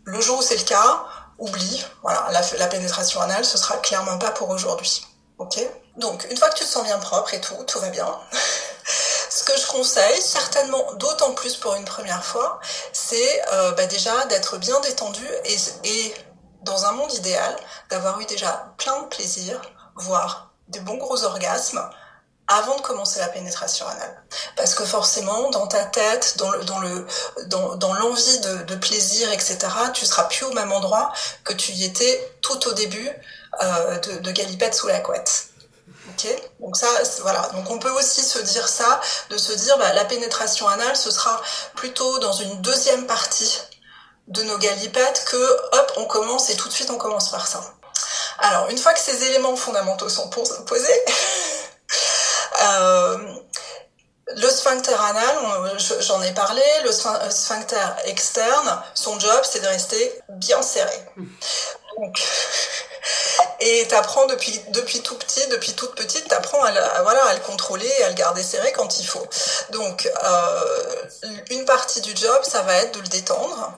Le 0.04 0.22
jour 0.22 0.40
où 0.40 0.42
c'est 0.44 0.58
le 0.58 0.64
cas, 0.64 1.06
oublie. 1.38 1.84
Voilà, 2.02 2.30
la, 2.58 2.68
pénétration 2.68 3.22
anale, 3.22 3.46
ce 3.46 3.58
sera 3.58 3.78
clairement 3.78 4.18
pas 4.18 4.32
pour 4.32 4.50
aujourd'hui. 4.50 5.06
Ok? 5.38 5.60
Donc, 5.98 6.28
une 6.30 6.38
fois 6.38 6.50
que 6.50 6.58
tu 6.58 6.64
te 6.64 6.70
sens 6.70 6.84
bien 6.84 6.98
propre 7.00 7.34
et 7.34 7.42
tout, 7.42 7.56
tout 7.68 7.80
va 7.80 7.90
bien. 7.90 8.08
Ce 9.30 9.44
que 9.44 9.58
je 9.58 9.68
conseille, 9.68 10.22
certainement 10.22 10.94
d'autant 10.94 11.34
plus 11.34 11.56
pour 11.58 11.76
une 11.76 11.86
première 11.86 12.24
fois, 12.24 12.60
c'est 12.94 13.42
euh, 13.52 13.72
bah 13.72 13.86
déjà 13.86 14.26
d'être 14.26 14.58
bien 14.58 14.80
détendu 14.80 15.28
et, 15.44 15.58
et 15.84 16.14
dans 16.62 16.86
un 16.86 16.94
monde 16.94 17.14
idéal, 17.14 17.56
d'avoir 17.90 18.20
eu 18.22 18.26
déjà 18.26 18.74
plein 18.78 19.02
de 19.02 19.08
plaisir, 19.08 19.62
voire 19.96 20.52
des 20.68 20.80
bons 20.80 20.98
gros 20.98 21.24
orgasmes, 21.24 21.82
avant 22.48 22.76
de 22.78 22.82
commencer 22.82 23.20
la 23.20 23.28
pénétration 23.28 23.88
anale. 23.88 24.24
Parce 24.56 24.76
que 24.76 24.86
forcément, 24.86 25.50
dans 25.50 25.68
ta 25.68 25.84
tête, 25.84 26.38
dans 26.38 26.52
le, 26.52 26.64
dans 26.64 26.80
le, 26.80 27.08
dans, 27.48 27.76
dans 27.76 27.94
l'envie 27.94 28.40
de, 28.40 28.64
de, 28.64 28.76
plaisir, 28.76 29.32
etc., 29.32 29.58
tu 29.94 30.06
seras 30.06 30.26
plus 30.26 30.46
au 30.46 30.52
même 30.52 30.72
endroit 30.72 31.12
que 31.44 31.54
tu 31.54 31.72
y 31.72 31.86
étais 31.86 32.34
tout 32.42 32.68
au 32.68 32.74
début 32.74 33.10
euh, 33.64 33.98
de, 34.00 34.18
de 34.20 34.32
galipette 34.32 34.76
sous 34.76 34.88
la 34.88 35.00
couette. 35.00 35.48
Ok? 36.10 36.28
Donc 36.60 36.78
ça, 36.78 36.88
voilà. 37.22 37.50
Donc 37.54 37.70
on 37.72 37.80
peut 37.80 37.92
aussi 37.92 38.22
se 38.22 38.40
dire 38.40 38.68
ça, 38.68 39.02
de 39.30 39.38
se 39.38 39.54
dire, 39.54 39.78
bah, 39.80 39.94
la 39.94 40.06
pénétration 40.06 40.68
anale, 40.68 40.96
ce 40.96 41.10
sera 41.10 41.42
plutôt 41.76 42.20
dans 42.20 42.34
une 42.34 42.62
deuxième 42.62 43.08
partie 43.08 43.60
de 44.28 44.44
nos 44.44 44.58
galipettes 44.58 45.26
que, 45.28 45.78
hop, 45.78 45.94
on 45.98 46.06
commence 46.06 46.50
et 46.50 46.56
tout 46.56 46.68
de 46.68 46.74
suite 46.74 46.90
on 46.90 46.98
commence 46.98 47.30
par 47.30 47.48
ça. 47.48 47.62
Alors, 48.40 48.70
une 48.70 48.78
fois 48.78 48.94
que 48.94 49.00
ces 49.00 49.24
éléments 49.24 49.56
fondamentaux 49.56 50.10
sont 50.10 50.30
posés, 50.30 51.04
le 54.28 54.50
sphincter 54.50 54.96
anal, 55.00 55.78
j'en 56.00 56.22
ai 56.22 56.34
parlé, 56.34 56.62
le 56.84 56.92
sphincter 56.92 57.86
externe, 58.06 58.82
son 58.94 59.20
job, 59.20 59.42
c'est 59.44 59.62
de 59.62 59.68
rester 59.68 60.22
bien 60.30 60.62
serré. 60.62 61.00
Et 63.60 63.88
t'apprends 63.88 64.26
depuis 64.28 64.60
depuis 64.70 65.02
tout 65.02 65.16
petit, 65.16 65.48
depuis 65.48 65.74
toute 65.74 65.96
petite, 65.96 66.28
t'apprends 66.28 66.64
à, 66.64 66.70
à, 66.70 67.04
voilà 67.04 67.24
à 67.26 67.34
le 67.34 67.40
contrôler 67.40 67.90
et 68.00 68.04
à 68.04 68.10
le 68.10 68.16
garder 68.16 68.44
serré 68.44 68.72
quand 68.74 69.00
il 69.00 69.06
faut. 69.06 69.26
Donc, 69.72 70.10
euh, 70.24 71.04
une 71.52 71.66
partie 71.66 72.02
du 72.02 72.16
job, 72.16 72.44
ça 72.44 72.62
va 72.64 72.76
être 72.78 72.94
de 72.96 73.02
le 73.02 73.08
détendre. 73.08 73.74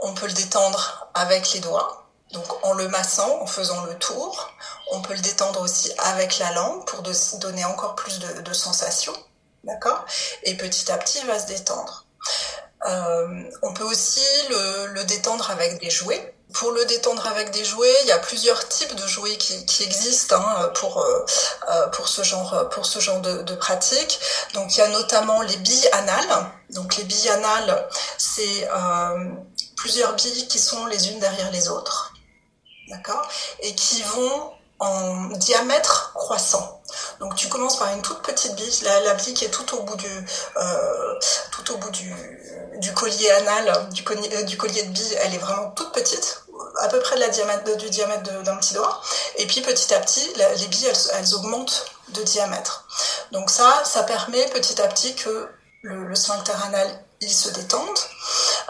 On 0.00 0.14
peut 0.14 0.26
le 0.26 0.32
détendre 0.32 1.08
avec 1.14 1.52
les 1.52 1.60
doigts. 1.60 2.03
Donc 2.34 2.64
en 2.64 2.72
le 2.72 2.88
massant, 2.88 3.40
en 3.40 3.46
faisant 3.46 3.84
le 3.84 3.94
tour, 3.94 4.50
on 4.90 5.00
peut 5.02 5.14
le 5.14 5.20
détendre 5.20 5.60
aussi 5.60 5.92
avec 5.98 6.38
la 6.38 6.50
langue 6.52 6.84
pour 6.84 7.02
donner 7.38 7.64
encore 7.64 7.94
plus 7.94 8.18
de, 8.18 8.52
sensations, 8.52 9.14
d'accord? 9.62 10.04
Et 10.42 10.56
petit 10.56 10.90
à 10.90 10.98
petit, 10.98 11.18
il 11.20 11.26
va 11.28 11.38
se 11.38 11.46
détendre. 11.46 12.06
Euh, 12.86 13.42
on 13.62 13.72
peut 13.72 13.84
aussi 13.84 14.20
le, 14.50 15.04
détendre 15.04 15.48
avec 15.50 15.80
des 15.80 15.90
jouets. 15.90 16.34
Pour 16.52 16.72
le 16.72 16.84
détendre 16.86 17.26
avec 17.28 17.52
des 17.52 17.64
jouets, 17.64 17.94
il 18.02 18.08
y 18.08 18.12
a 18.12 18.18
plusieurs 18.18 18.68
types 18.68 18.94
de 18.94 19.06
jouets 19.06 19.36
qui, 19.36 19.84
existent 19.84 20.36
hein, 20.36 20.70
pour 20.74 21.00
euh, 21.00 21.24
euh, 21.70 21.86
pour 21.88 22.08
ce 22.08 22.22
genre 22.22 22.68
pour 22.68 22.84
ce 22.84 22.98
genre 23.00 23.20
de, 23.20 23.42
de 23.42 23.54
pratique. 23.54 24.20
Donc 24.54 24.76
il 24.76 24.78
y 24.78 24.82
a 24.82 24.88
notamment 24.88 25.40
les 25.42 25.56
billes 25.56 25.88
anales. 25.92 26.50
Donc 26.70 26.96
les 26.96 27.04
billes 27.04 27.30
anales, 27.30 27.88
c'est 28.18 28.68
plusieurs 29.76 30.14
billes 30.14 30.48
qui 30.48 30.58
sont 30.58 30.86
les 30.86 31.08
unes 31.08 31.20
derrière 31.20 31.50
les 31.50 31.68
autres 31.68 32.13
d'accord? 32.88 33.28
Et 33.60 33.74
qui 33.74 34.02
vont 34.02 34.52
en 34.80 35.28
diamètre 35.36 36.12
croissant. 36.14 36.82
Donc 37.20 37.36
tu 37.36 37.48
commences 37.48 37.78
par 37.78 37.92
une 37.94 38.02
toute 38.02 38.22
petite 38.22 38.54
bille, 38.54 38.82
la, 38.82 39.14
bille 39.14 39.34
qui 39.34 39.44
est 39.44 39.50
tout 39.50 39.76
au 39.76 39.82
bout 39.82 39.96
du, 39.96 40.26
euh, 40.56 41.18
tout 41.52 41.72
au 41.72 41.76
bout 41.78 41.90
du, 41.90 42.92
collier 42.94 43.30
anal, 43.30 43.68
euh, 43.68 44.42
du 44.42 44.56
collier 44.56 44.82
de 44.82 44.90
bille, 44.90 45.18
elle 45.22 45.34
est 45.34 45.38
vraiment 45.38 45.70
toute 45.70 45.92
petite, 45.92 46.44
à 46.80 46.88
peu 46.88 47.00
près 47.00 47.16
de 47.16 47.20
la 47.20 47.28
diamètre, 47.28 47.76
du 47.76 47.88
diamètre 47.88 48.22
d'un 48.42 48.56
petit 48.56 48.74
doigt. 48.74 49.00
Et 49.36 49.46
puis 49.46 49.60
petit 49.60 49.94
à 49.94 50.00
petit, 50.00 50.32
les 50.36 50.66
billes, 50.66 50.86
elles, 50.86 51.10
elles, 51.18 51.34
augmentent 51.34 51.86
de 52.08 52.22
diamètre. 52.22 52.86
Donc 53.32 53.50
ça, 53.50 53.82
ça 53.84 54.02
permet 54.02 54.46
petit 54.48 54.80
à 54.80 54.88
petit 54.88 55.14
que 55.14 55.48
le, 55.82 56.06
le 56.06 56.14
sphincter 56.14 56.52
anal 56.64 57.03
il 57.24 57.34
se 57.34 57.50
détende. 57.50 57.98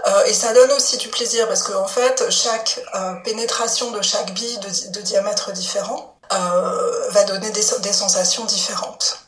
Euh, 0.06 0.24
et 0.26 0.32
ça 0.32 0.52
donne 0.52 0.72
aussi 0.72 0.96
du 0.96 1.08
plaisir 1.08 1.48
parce 1.48 1.62
qu'en 1.62 1.82
en 1.82 1.88
fait, 1.88 2.30
chaque 2.30 2.80
euh, 2.94 3.14
pénétration 3.24 3.90
de 3.90 4.02
chaque 4.02 4.32
bille 4.32 4.58
de, 4.58 5.00
diamètre 5.00 5.52
différent 5.52 6.16
euh, 6.32 7.08
va 7.10 7.24
donner 7.24 7.50
des, 7.50 7.62
sensations 7.62 8.44
différentes. 8.44 9.18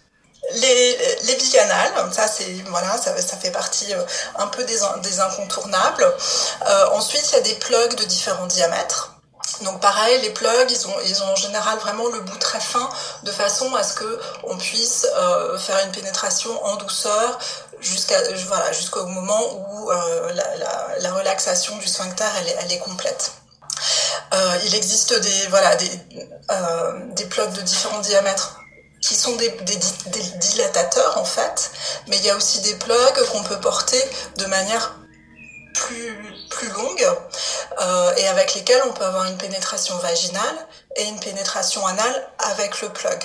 Les, 0.55 0.99
les 1.25 1.35
billes 1.35 1.59
anales, 1.59 2.13
ça 2.13 2.29
c'est 2.29 2.63
voilà, 2.69 2.97
ça, 2.99 3.21
ça, 3.21 3.37
fait 3.37 3.51
partie 3.51 3.93
un 4.37 4.47
peu 4.47 4.63
des, 4.63 4.79
des 5.03 5.21
incontournables. 5.21 6.07
Ensuite, 6.93 7.29
il 7.33 7.35
y 7.35 7.39
a 7.39 7.41
des 7.41 7.55
plugs 7.55 7.97
de 7.97 8.05
différents 8.05 8.47
diamètres. 8.47 9.16
Donc 9.63 9.81
pareil, 9.81 10.21
les 10.23 10.31
plugs, 10.31 10.71
ils 10.71 10.87
ont, 10.89 10.97
ils 11.05 11.23
ont 11.23 11.27
en 11.27 11.37
général 11.37 11.79
vraiment 11.79 12.09
le 12.09 12.21
bout 12.21 12.39
très 12.39 12.61
fin, 12.61 12.89
de 13.23 13.31
façon 13.31 13.75
à 13.75 13.83
ce 13.83 13.95
que 13.95 14.21
on 14.45 14.57
puisse 14.57 15.07
euh, 15.17 15.57
faire 15.59 15.79
une 15.85 15.93
pénétration 15.93 16.65
en 16.65 16.77
douceur 16.77 17.39
jusqu'à 17.81 18.21
voilà 18.49 18.73
jusqu'au 18.73 19.07
moment 19.07 19.41
où 19.55 19.91
euh, 19.91 20.33
la, 20.33 20.57
la, 20.57 20.99
la, 20.99 21.13
relaxation 21.13 21.77
du 21.77 21.87
sphincter 21.87 22.25
elle 22.39 22.49
est, 22.49 22.57
elle 22.61 22.73
est 22.73 22.79
complète. 22.79 23.33
Euh, 24.35 24.59
il 24.65 24.75
existe 24.75 25.15
des 25.15 25.47
voilà 25.49 25.77
des 25.77 25.91
des 27.15 27.27
plugs 27.27 27.53
de 27.53 27.61
différents 27.63 28.01
diamètres 28.01 28.61
qui 29.01 29.15
sont 29.15 29.37
des, 29.37 29.51
des, 29.51 29.79
des, 30.07 30.23
dilatateurs 30.39 31.19
en 31.19 31.25
fait, 31.25 31.71
mais 32.09 32.17
il 32.17 32.25
y 32.25 32.31
a 32.31 32.37
aussi 32.37 32.61
des 32.63 32.75
plugs 32.75 33.27
qu'on 33.31 33.43
peut 33.45 33.61
porter 33.61 34.03
de 34.39 34.47
manière 34.47 34.97
plus 35.75 36.26
plus 36.57 36.69
longue 36.69 37.07
euh, 37.81 38.15
et 38.17 38.27
avec 38.29 38.55
lesquels 38.55 38.81
on 38.89 38.93
peut 38.93 39.05
avoir 39.05 39.25
une 39.25 39.37
pénétration 39.37 39.97
vaginale 39.99 40.57
et 40.97 41.05
une 41.05 41.21
pénétration 41.21 41.87
anale 41.87 42.29
avec 42.39 42.81
le 42.83 42.89
plug. 42.89 43.23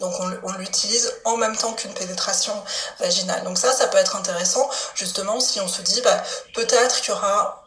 Donc 0.00 0.12
on, 0.44 0.52
l'utilise 0.58 1.12
en 1.24 1.36
même 1.36 1.56
temps 1.56 1.72
qu'une 1.72 1.92
pénétration 1.92 2.52
vaginale. 3.00 3.42
Donc 3.42 3.58
ça, 3.58 3.72
ça 3.72 3.88
peut 3.88 3.98
être 3.98 4.14
intéressant 4.16 4.68
justement 4.94 5.40
si 5.40 5.60
on 5.60 5.66
se 5.66 5.82
dit 5.82 6.00
bah, 6.02 6.22
peut-être 6.54 7.00
qu'il 7.00 7.12
y 7.12 7.16
aura 7.16 7.64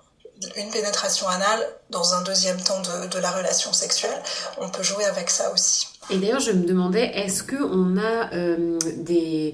une 0.55 0.71
pénétration 0.71 1.27
anale 1.27 1.61
dans 1.89 2.13
un 2.13 2.21
deuxième 2.23 2.59
temps 2.61 2.81
de, 2.81 3.07
de, 3.07 3.19
la 3.19 3.31
relation 3.31 3.73
sexuelle. 3.73 4.17
On 4.57 4.69
peut 4.69 4.81
jouer 4.81 5.05
avec 5.05 5.29
ça 5.29 5.51
aussi. 5.51 5.87
Et 6.09 6.17
d'ailleurs, 6.17 6.39
je 6.39 6.51
me 6.51 6.65
demandais, 6.65 7.11
est-ce 7.13 7.43
qu'on 7.43 7.97
a 7.97 8.33
euh, 8.33 8.79
des 8.95 9.53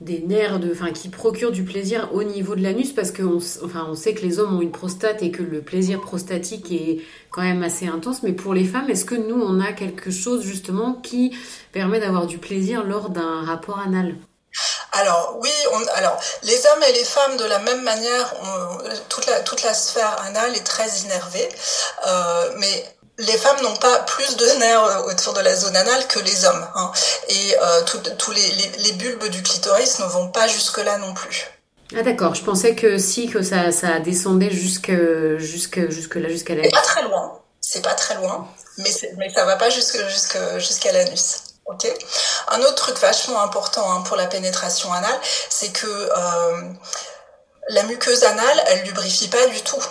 des 0.00 0.20
nerfs 0.20 0.58
de, 0.58 0.70
enfin, 0.72 0.92
qui 0.92 1.08
procurent 1.08 1.52
du 1.52 1.64
plaisir 1.64 2.10
au 2.12 2.22
niveau 2.22 2.54
de 2.54 2.62
l'anus 2.62 2.92
parce 2.92 3.12
qu'on 3.12 3.38
enfin, 3.64 3.86
on 3.88 3.94
sait 3.94 4.14
que 4.14 4.22
les 4.22 4.38
hommes 4.38 4.56
ont 4.56 4.60
une 4.60 4.72
prostate 4.72 5.22
et 5.22 5.30
que 5.30 5.42
le 5.42 5.62
plaisir 5.62 6.00
prostatique 6.00 6.70
est 6.70 6.98
quand 7.30 7.42
même 7.42 7.62
assez 7.62 7.86
intense. 7.86 8.22
Mais 8.22 8.32
pour 8.32 8.54
les 8.54 8.64
femmes, 8.64 8.90
est-ce 8.90 9.04
que 9.04 9.14
nous, 9.14 9.40
on 9.40 9.60
a 9.60 9.72
quelque 9.72 10.10
chose 10.10 10.42
justement 10.42 10.94
qui 10.94 11.36
permet 11.72 12.00
d'avoir 12.00 12.26
du 12.26 12.38
plaisir 12.38 12.84
lors 12.84 13.10
d'un 13.10 13.42
rapport 13.44 13.78
anal? 13.78 14.16
Alors 14.92 15.38
oui, 15.42 15.50
alors 15.94 16.18
les 16.42 16.66
hommes 16.66 16.82
et 16.88 16.92
les 16.92 17.04
femmes 17.04 17.36
de 17.36 17.44
la 17.44 17.58
même 17.58 17.82
manière, 17.82 18.34
toute 19.10 19.26
la 19.26 19.40
toute 19.40 19.62
la 19.62 19.74
sphère 19.74 20.16
anale 20.22 20.56
est 20.56 20.64
très 20.64 20.88
innervée, 21.00 21.48
euh, 22.06 22.52
mais 22.56 22.95
les 23.18 23.38
femmes 23.38 23.62
n'ont 23.62 23.76
pas 23.76 24.00
plus 24.00 24.36
de 24.36 24.46
nerfs 24.58 25.06
autour 25.06 25.32
de 25.32 25.40
la 25.40 25.54
zone 25.54 25.76
anale 25.76 26.06
que 26.06 26.18
les 26.20 26.44
hommes. 26.44 26.68
Hein. 26.74 26.92
Et 27.28 27.56
euh, 27.60 27.82
tous 28.18 28.30
les, 28.32 28.52
les, 28.52 28.70
les, 28.78 28.92
bulbes 28.92 29.28
du 29.28 29.42
clitoris 29.42 29.98
ne 30.00 30.04
vont 30.04 30.28
pas 30.28 30.46
jusque-là 30.46 30.98
non 30.98 31.14
plus. 31.14 31.46
Ah 31.96 32.02
d'accord, 32.02 32.34
je 32.34 32.42
pensais 32.42 32.74
que 32.74 32.98
si, 32.98 33.28
que 33.28 33.42
ça, 33.42 33.70
ça 33.70 34.00
descendait 34.00 34.50
jusque, 34.50 34.92
jusque, 35.38 35.88
jusque 35.88 36.16
là, 36.16 36.28
jusqu'à 36.28 36.54
l'anus. 36.54 36.70
C'est 36.72 36.80
pas 36.80 36.82
très 36.82 37.02
loin, 37.02 37.40
c'est 37.60 37.82
pas 37.82 37.94
très 37.94 38.14
loin, 38.16 38.48
mais, 38.78 38.90
mais 39.16 39.30
ça 39.32 39.44
va 39.44 39.56
pas 39.56 39.70
jusque, 39.70 39.96
jusque, 40.08 40.38
jusqu'à 40.58 40.92
l'anus. 40.92 41.44
Ok? 41.66 41.86
Un 42.48 42.60
autre 42.60 42.74
truc 42.74 42.98
vachement 42.98 43.40
important 43.42 43.90
hein, 43.92 44.02
pour 44.02 44.16
la 44.16 44.26
pénétration 44.26 44.92
anale, 44.92 45.18
c'est 45.48 45.72
que 45.72 45.86
euh, 45.86 46.60
la 47.68 47.82
muqueuse 47.84 48.24
anale, 48.24 48.64
elle 48.66 48.84
lubrifie 48.84 49.28
pas 49.28 49.46
du 49.46 49.60
tout. 49.62 49.82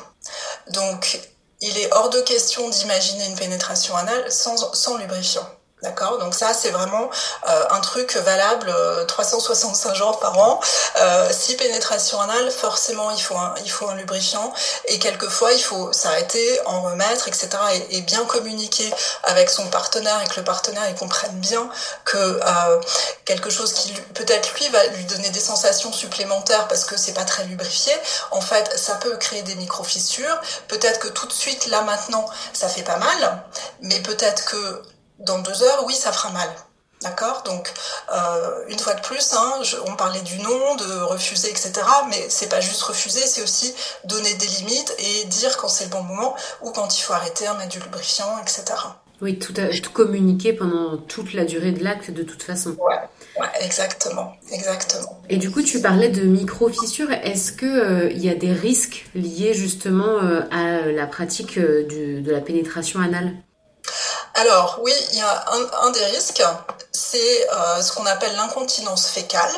Donc 0.72 1.20
il 1.68 1.80
est 1.80 1.92
hors 1.94 2.12
de 2.12 2.22
question 2.22 2.70
d'imaginer 2.70 3.26
une 3.26 3.36
pénétration 3.36 3.96
anale 3.98 4.32
sans, 4.32 4.98
lubrifiant. 4.98 5.50
D'accord 5.86 6.18
Donc 6.18 6.34
ça, 6.34 6.52
c'est 6.56 6.72
vraiment 6.72 7.12
euh, 7.48 7.64
un 7.70 7.80
truc 7.80 8.16
valable 8.16 8.70
euh, 8.70 9.06
365 9.06 9.94
jours 9.94 10.20
par 10.20 10.36
an. 10.36 10.60
Euh, 11.00 11.30
si 11.32 11.56
pénétration 11.56 12.20
anale, 12.20 12.50
forcément, 12.50 13.12
il 13.12 13.22
faut, 13.22 13.38
un, 13.38 13.54
il 13.64 13.70
faut 13.70 13.88
un 13.88 13.94
lubrifiant. 13.94 14.52
Et 14.86 14.98
quelquefois, 14.98 15.54
il 15.54 15.62
faut 15.62 15.94
s'arrêter, 15.94 16.60
en 16.66 16.82
remettre, 16.82 17.28
etc. 17.28 17.50
Et, 17.92 18.02
bien 18.02 18.26
communiquer 18.26 18.92
avec 19.24 19.50
son 19.50 19.68
partenaire 19.68 20.22
et 20.24 20.28
que 20.28 20.36
le 20.38 20.44
partenaire 20.44 20.84
il 20.90 20.96
comprenne 20.96 21.32
bien 21.40 21.68
que 22.04 22.18
euh, 22.18 22.82
quelque 23.26 23.50
chose 23.50 23.74
qui 23.74 23.94
peut-être 24.14 24.54
lui 24.56 24.68
va 24.70 24.86
lui 24.88 25.06
donner 25.06 25.30
des 25.32 25.40
sensations 25.40 25.92
supplémentaires 25.92 26.68
parce 26.68 26.86
que 26.86 26.98
c'est 26.98 27.14
pas 27.14 27.26
très 27.26 27.46
lubrifié. 27.46 27.94
En 28.32 28.42
fait, 28.42 28.78
ça 28.78 28.96
peut 28.96 29.18
créer 29.18 29.42
des 29.42 29.56
micro-fissures. 29.56 30.40
Peut-être 30.68 31.00
que 31.00 31.08
tout 31.08 31.26
de 31.26 31.34
suite, 31.34 31.68
là 31.68 31.82
maintenant, 31.82 32.26
ça 32.54 32.70
fait 32.70 32.84
pas 32.84 32.98
mal. 32.98 33.44
Mais 33.82 34.00
peut-être 34.02 34.46
que 34.46 34.84
dans 35.20 35.40
deux 35.40 35.64
heures, 35.64 35.84
oui, 35.86 35.94
ça 35.94 36.12
fera 36.12 36.30
mal. 36.32 36.50
D'accord? 37.02 37.44
Donc, 37.46 37.72
euh, 38.14 38.64
une 38.70 38.80
fois 38.80 38.94
de 38.94 39.02
plus, 39.02 39.34
hein, 39.34 39.60
je, 39.64 39.76
on 39.86 39.96
parlait 39.96 40.22
du 40.22 40.40
non, 40.40 40.76
de 40.76 41.02
refuser, 41.04 41.50
etc. 41.50 41.74
Mais 42.10 42.26
c'est 42.30 42.50
pas 42.50 42.62
juste 42.62 42.82
refuser, 42.82 43.20
c'est 43.28 43.44
aussi 43.44 43.74
donner 44.06 44.34
des 44.36 44.48
limites 44.48 44.96
et 44.98 45.26
dire 45.26 45.58
quand 45.58 45.68
c'est 45.68 45.84
le 45.86 45.90
bon 45.92 46.04
moment 46.04 46.36
ou 46.62 46.72
quand 46.72 46.98
il 46.98 47.02
faut 47.02 47.14
arrêter, 47.14 47.46
mettre 47.58 47.70
du 47.70 47.80
lubrifiant, 47.80 48.40
etc. 48.42 48.64
Oui, 49.22 49.40
tout, 49.40 49.54
à, 49.58 49.68
tout 49.68 49.92
communiquer 49.92 50.54
pendant 50.54 50.98
toute 50.98 51.34
la 51.34 51.46
durée 51.46 51.72
de 51.72 51.84
l'acte 51.84 52.12
de 52.12 52.24
toute 52.24 52.44
façon. 52.44 52.72
Ouais, 52.72 52.96
ouais, 53.40 53.48
exactement, 53.62 54.34
exactement. 54.52 55.22
Et 55.30 55.38
du 55.38 55.52
coup, 55.52 55.62
tu 55.62 55.82
parlais 55.82 56.10
de 56.10 56.24
micro-fissures. 56.24 57.12
Est-ce 57.12 57.52
que 57.52 57.66
euh, 57.66 58.12
il 58.12 58.24
y 58.24 58.30
a 58.30 58.36
des 58.36 58.52
risques 58.52 59.06
liés 59.16 59.54
justement 59.54 60.20
euh, 60.22 60.42
à 60.52 60.88
la 60.92 61.08
pratique 61.08 61.58
euh, 61.58 61.86
du, 61.88 62.22
de 62.22 62.32
la 62.32 62.42
pénétration 62.42 63.00
anale? 63.00 63.34
Alors 64.36 64.80
oui, 64.82 64.92
il 65.14 65.18
y 65.18 65.22
a 65.22 65.46
un, 65.82 65.92
des 65.92 66.06
risques, 66.06 66.44
c'est 66.92 67.50
euh, 67.52 67.82
ce 67.82 67.94
qu'on 67.94 68.06
appelle 68.06 68.36
l'incontinence 68.36 69.08
fécale. 69.08 69.54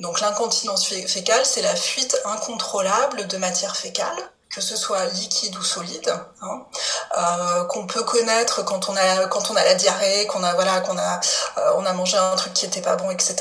Donc 0.00 0.20
l'incontinence 0.20 0.86
fécale, 0.86 1.46
c'est 1.46 1.62
la 1.62 1.76
fuite 1.76 2.20
incontrôlable 2.24 3.28
de 3.28 3.36
matière 3.36 3.76
fécale 3.76 4.16
que 4.54 4.60
ce 4.60 4.76
soit 4.76 5.04
liquide 5.06 5.56
ou 5.56 5.62
solide, 5.62 6.14
hein, 6.42 6.66
euh, 7.18 7.64
qu'on 7.64 7.86
peut 7.86 8.02
connaître 8.04 8.64
quand 8.64 8.88
on 8.88 8.96
a 8.96 9.26
quand 9.26 9.50
on 9.50 9.56
a 9.56 9.64
la 9.64 9.74
diarrhée, 9.74 10.26
qu'on 10.26 10.44
a 10.44 10.54
voilà 10.54 10.80
qu'on 10.80 10.96
a 10.96 11.20
euh, 11.58 11.72
on 11.76 11.84
a 11.84 11.92
mangé 11.92 12.16
un 12.16 12.36
truc 12.36 12.52
qui 12.54 12.66
était 12.66 12.80
pas 12.80 12.96
bon, 12.96 13.10
etc. 13.10 13.36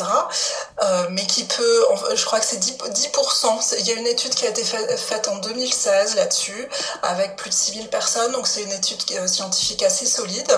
Euh, 0.83 1.07
mais 1.11 1.25
qui 1.27 1.43
peut, 1.45 1.85
je 2.15 2.25
crois 2.25 2.39
que 2.39 2.45
c'est 2.45 2.57
10, 2.57 2.77
10%. 2.77 3.75
Il 3.79 3.87
y 3.87 3.91
a 3.91 3.95
une 3.95 4.07
étude 4.07 4.33
qui 4.33 4.45
a 4.45 4.49
été 4.49 4.63
fait, 4.63 4.97
faite 4.97 5.27
en 5.27 5.37
2016 5.37 6.15
là-dessus, 6.15 6.67
avec 7.03 7.35
plus 7.35 7.49
de 7.49 7.55
6000 7.55 7.89
personnes. 7.89 8.31
Donc 8.31 8.47
c'est 8.47 8.63
une 8.63 8.71
étude 8.71 8.99
euh, 9.11 9.27
scientifique 9.27 9.83
assez 9.83 10.05
solide 10.05 10.51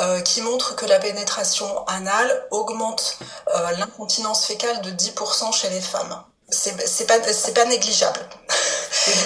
euh, 0.00 0.20
qui 0.20 0.42
montre 0.42 0.74
que 0.76 0.86
la 0.86 0.98
pénétration 0.98 1.86
anale 1.86 2.46
augmente 2.50 3.18
euh, 3.54 3.70
l'incontinence 3.78 4.44
fécale 4.44 4.80
de 4.82 4.90
10% 4.90 5.52
chez 5.52 5.70
les 5.70 5.80
femmes 5.80 6.22
c'est 6.48 7.06
pas 7.06 7.20
c'est 7.32 7.54
pas 7.54 7.64
négligeable. 7.64 8.20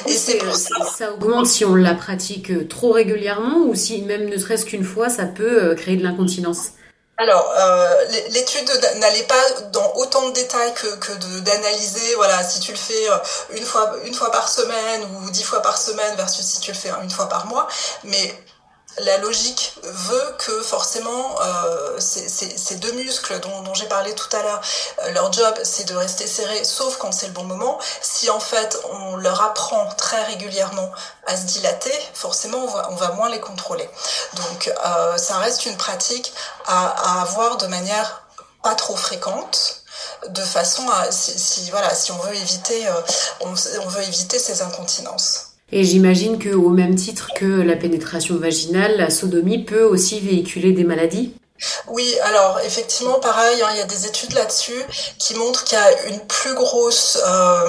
Et, 0.07 0.13
c'est 0.13 0.41
ça. 0.53 0.85
ça 0.85 1.13
augmente 1.13 1.47
si 1.47 1.65
on 1.65 1.75
la 1.75 1.95
pratique 1.95 2.51
euh, 2.51 2.67
trop 2.67 2.93
régulièrement 2.93 3.59
ou 3.67 3.75
si 3.75 4.03
même 4.03 4.29
ne 4.29 4.37
serait-ce 4.37 4.65
qu'une 4.65 4.85
fois 4.85 5.09
ça 5.09 5.27
peut 5.27 5.65
euh, 5.65 5.75
créer 5.75 5.97
de 5.97 6.03
l'incontinence. 6.03 6.71
Alors, 7.17 7.53
euh, 7.55 7.95
l'étude 8.31 8.71
n'allait 8.99 9.25
pas 9.25 9.61
dans 9.73 9.93
autant 9.97 10.31
de 10.31 10.33
détails 10.33 10.73
que, 10.73 10.87
que 10.97 11.13
d'analyser, 11.41 12.15
voilà, 12.15 12.43
si 12.43 12.61
tu 12.61 12.73
le 12.73 12.79
fais 12.79 13.09
une 13.55 13.63
fois, 13.63 13.95
une 14.07 14.15
fois 14.15 14.31
par 14.31 14.49
semaine 14.49 15.03
ou 15.05 15.31
dix 15.31 15.43
fois 15.43 15.61
par 15.61 15.77
semaine 15.77 16.17
versus 16.17 16.47
si 16.47 16.61
tu 16.61 16.71
le 16.71 16.79
fais 16.79 16.89
une 17.03 17.11
fois 17.11 17.29
par 17.29 17.45
mois, 17.45 17.69
mais 18.05 18.35
la 18.99 19.19
logique 19.19 19.75
veut 19.83 20.35
que 20.39 20.63
forcément 20.63 21.41
euh, 21.41 21.99
ces, 22.01 22.75
deux 22.77 22.93
muscles 22.93 23.39
dont, 23.41 23.75
j'ai 23.75 23.87
parlé 23.87 24.15
tout 24.15 24.29
à 24.37 24.43
l'heure, 24.43 24.61
euh, 25.03 25.13
leur 25.13 25.33
job 25.33 25.55
c'est 25.63 25.85
de 25.85 25.95
rester 25.95 26.27
serrés, 26.27 26.65
sauf 26.65 26.97
quand 26.99 27.13
c'est 27.13 27.29
le 27.29 27.33
bon 27.33 27.45
moment. 27.45 27.79
Si 28.03 28.29
en 28.31 28.41
fait 28.41 28.79
on 28.91 29.17
leur 29.17 29.43
apprend 29.43 29.87
très 29.97 30.23
régulièrement 30.25 30.91
à 31.27 31.37
se 31.37 31.43
dilater, 31.43 31.93
forcément 32.15 32.59
on 32.91 32.95
va, 32.97 33.13
moins 33.13 33.29
les 33.29 33.41
contrôler. 33.41 33.89
Donc 34.35 34.73
euh, 34.85 35.17
ça 35.17 35.39
reste 35.39 35.67
une 35.67 35.77
pratique 35.77 36.33
à, 36.67 36.89
à, 36.89 37.23
avoir 37.23 37.57
de 37.57 37.67
manière 37.67 38.23
pas 38.63 38.75
trop 38.75 38.97
fréquente 38.97 39.83
de 40.29 40.43
façon 40.43 40.87
à 40.91 41.11
si, 41.11 41.39
si 41.39 41.71
voilà 41.71 41.95
si 41.95 42.13
on 42.13 42.19
veut 42.19 42.35
éviter 42.35 42.87
euh, 42.89 43.01
on 43.41 43.89
veut 43.89 44.03
éviter 44.03 44.39
ces 44.39 44.63
incontinences. 44.63 45.50
Et 45.73 45.85
j'imagine 45.85 46.39
que 46.39 46.51
au 46.51 46.71
même 46.71 46.97
titre 46.97 47.29
que 47.37 47.45
la 47.45 47.77
pénétration 47.77 48.37
vaginale, 48.37 48.97
la 48.97 49.11
sodomie 49.11 49.65
peut 49.65 49.85
aussi 49.85 50.21
véhiculer 50.21 50.73
des 50.73 50.85
maladies. 50.85 51.35
Oui, 51.89 52.17
alors 52.23 52.61
effectivement, 52.61 53.21
pareil, 53.21 53.61
hein, 53.63 53.69
il 53.73 53.79
y 53.79 53.83
a 53.83 53.87
des 53.87 54.07
études 54.07 54.33
là-dessus 54.33 54.83
qui 55.19 55.35
montrent 55.35 55.65
qu'il 55.65 55.79
y 55.79 55.81
a 55.81 56.07
une 56.09 56.21
plus 56.21 56.55
grosse... 56.55 57.19
Euh, 57.25 57.69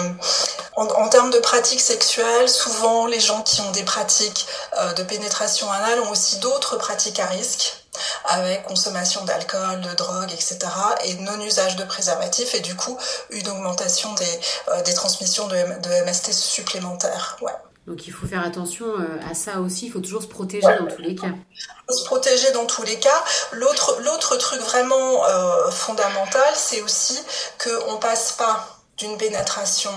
en, 0.78 1.10
termes 1.10 1.32
de 1.32 1.40
pratiques 1.40 1.82
sexuelles, 1.82 2.48
souvent 2.48 3.06
les 3.06 3.20
gens 3.20 3.42
qui 3.42 3.60
ont 3.62 3.72
des 3.72 3.84
pratiques 3.84 4.48
euh, 4.80 4.94
de 4.94 5.04
pénétration 5.04 5.70
anale 5.70 6.00
ont 6.00 6.12
aussi 6.12 6.38
d'autres 6.38 6.78
pratiques 6.78 7.20
à 7.20 7.26
risque 7.26 7.74
avec 8.26 8.64
consommation 8.64 9.24
d'alcool, 9.26 9.82
de 9.82 9.94
drogue, 9.96 10.32
etc. 10.32 10.60
et 11.04 11.16
non-usage 11.16 11.76
de 11.76 11.84
préservatifs 11.84 12.56
et 12.56 12.62
du 12.62 12.76
coup 12.76 12.98
une 13.32 13.48
augmentation 13.50 14.14
des, 14.14 14.40
euh, 14.70 14.82
des 14.84 14.94
transmissions 14.94 15.48
de, 15.48 15.56
de 15.56 16.06
MST 16.06 16.32
supplémentaires. 16.32 17.38
Ouais. 17.42 17.52
Donc 17.92 18.08
il 18.08 18.14
faut 18.14 18.26
faire 18.26 18.46
attention 18.46 18.86
euh, 18.86 19.20
à 19.30 19.34
ça 19.34 19.60
aussi, 19.60 19.88
il 19.88 19.92
faut 19.92 20.00
toujours 20.00 20.22
se 20.24 20.28
protéger 20.28 20.66
dans 20.80 20.88
tous 20.88 21.02
les 21.02 21.14
cas. 21.14 21.28
Se 21.90 22.06
protéger 22.06 22.50
dans 22.54 22.66
tous 22.66 22.84
les 22.84 22.98
cas. 22.98 23.22
L'autre, 23.52 24.38
truc 24.38 24.62
vraiment 24.62 25.26
euh, 25.26 25.70
fondamental, 25.72 26.54
c'est 26.56 26.82
aussi 26.84 27.20
qu'on 27.62 27.96
ne 27.96 27.98
passe 27.98 28.32
pas 28.32 28.66
d'une 28.96 29.18
pénétration, 29.18 29.92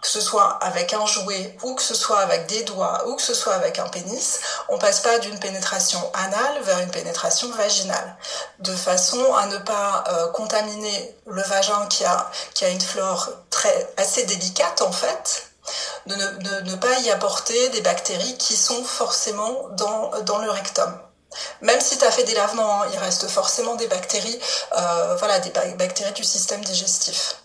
que 0.00 0.06
ce 0.06 0.20
soit 0.20 0.58
avec 0.62 0.94
un 0.94 1.06
jouet 1.06 1.56
ou 1.64 1.74
que 1.74 1.82
ce 1.82 1.96
soit 1.96 2.20
avec 2.20 2.46
des 2.46 2.62
doigts 2.62 3.08
ou 3.08 3.16
que 3.16 3.22
ce 3.22 3.34
soit 3.34 3.54
avec 3.54 3.80
un 3.80 3.88
pénis, 3.88 4.38
on 4.68 4.78
passe 4.78 5.00
pas 5.00 5.18
d'une 5.18 5.40
pénétration 5.40 5.98
anale 6.14 6.62
vers 6.62 6.78
une 6.78 6.92
pénétration 6.92 7.50
vaginale, 7.50 8.16
de 8.60 8.76
façon 8.76 9.34
à 9.34 9.46
ne 9.46 9.58
pas 9.58 10.04
euh, 10.06 10.28
contaminer 10.28 11.16
le 11.26 11.42
vagin 11.42 11.84
qui 11.88 12.04
a, 12.04 12.30
qui 12.54 12.64
a 12.64 12.68
une 12.68 12.80
flore 12.80 13.28
très, 13.50 13.92
assez 13.96 14.24
délicate 14.24 14.82
en 14.82 14.92
fait, 14.92 15.47
de 16.06 16.14
ne, 16.14 16.74
pas 16.76 16.98
y 17.00 17.10
apporter 17.10 17.68
des 17.70 17.80
bactéries 17.80 18.36
qui 18.38 18.54
sont 18.54 18.82
forcément 18.84 19.68
dans, 19.76 20.10
dans 20.22 20.38
le 20.38 20.50
rectum. 20.50 20.92
Même 21.62 21.80
si 21.80 21.98
tu 21.98 22.04
as 22.04 22.10
fait 22.10 22.24
des 22.24 22.34
lavements, 22.34 22.82
hein, 22.82 22.86
il 22.92 22.98
reste 22.98 23.28
forcément 23.28 23.76
des 23.76 23.86
bactéries, 23.86 24.38
euh, 24.76 25.16
voilà, 25.18 25.38
des 25.40 25.50
bactéries 25.50 26.12
du 26.12 26.24
système 26.24 26.62
digestif. 26.62 27.36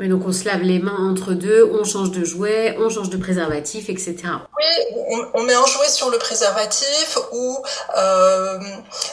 Oui, 0.00 0.08
donc 0.08 0.22
on 0.26 0.32
se 0.32 0.44
lave 0.44 0.62
les 0.62 0.78
mains 0.78 1.10
entre 1.10 1.34
deux, 1.34 1.70
on 1.78 1.84
change 1.84 2.12
de 2.12 2.24
jouet, 2.24 2.76
on 2.78 2.88
change 2.88 3.10
de 3.10 3.18
préservatif, 3.18 3.90
etc. 3.90 4.16
Oui, 4.58 5.24
on, 5.34 5.42
met 5.42 5.52
un 5.52 5.66
jouet 5.66 5.88
sur 5.88 6.08
le 6.10 6.16
préservatif 6.16 7.18
ou 7.32 7.58
euh, 7.96 8.58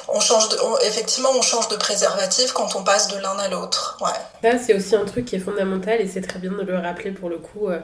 on 0.08 0.20
change 0.22 0.48
de, 0.50 0.58
effectivement 0.88 1.30
on 1.38 1.42
change 1.42 1.68
de 1.68 1.76
préservatif 1.76 2.54
quand 2.54 2.76
on 2.78 2.84
passe 2.84 3.10
de 3.10 3.18
l'un 3.18 3.38
à 3.38 3.50
l'autre. 3.50 3.98
Ouais. 4.02 4.52
Ça 4.52 4.58
c'est 4.58 4.74
aussi 4.74 4.96
un 4.96 5.06
truc 5.06 5.26
qui 5.26 5.36
est 5.36 5.40
fondamental 5.40 6.00
et 6.00 6.08
c'est 6.08 6.22
très 6.22 6.40
bien 6.40 6.52
de 6.52 6.64
le 6.64 6.78
rappeler 6.78 7.12
pour 7.12 7.30
le 7.30 7.40
coup. 7.40 7.68
Euh, 7.68 7.80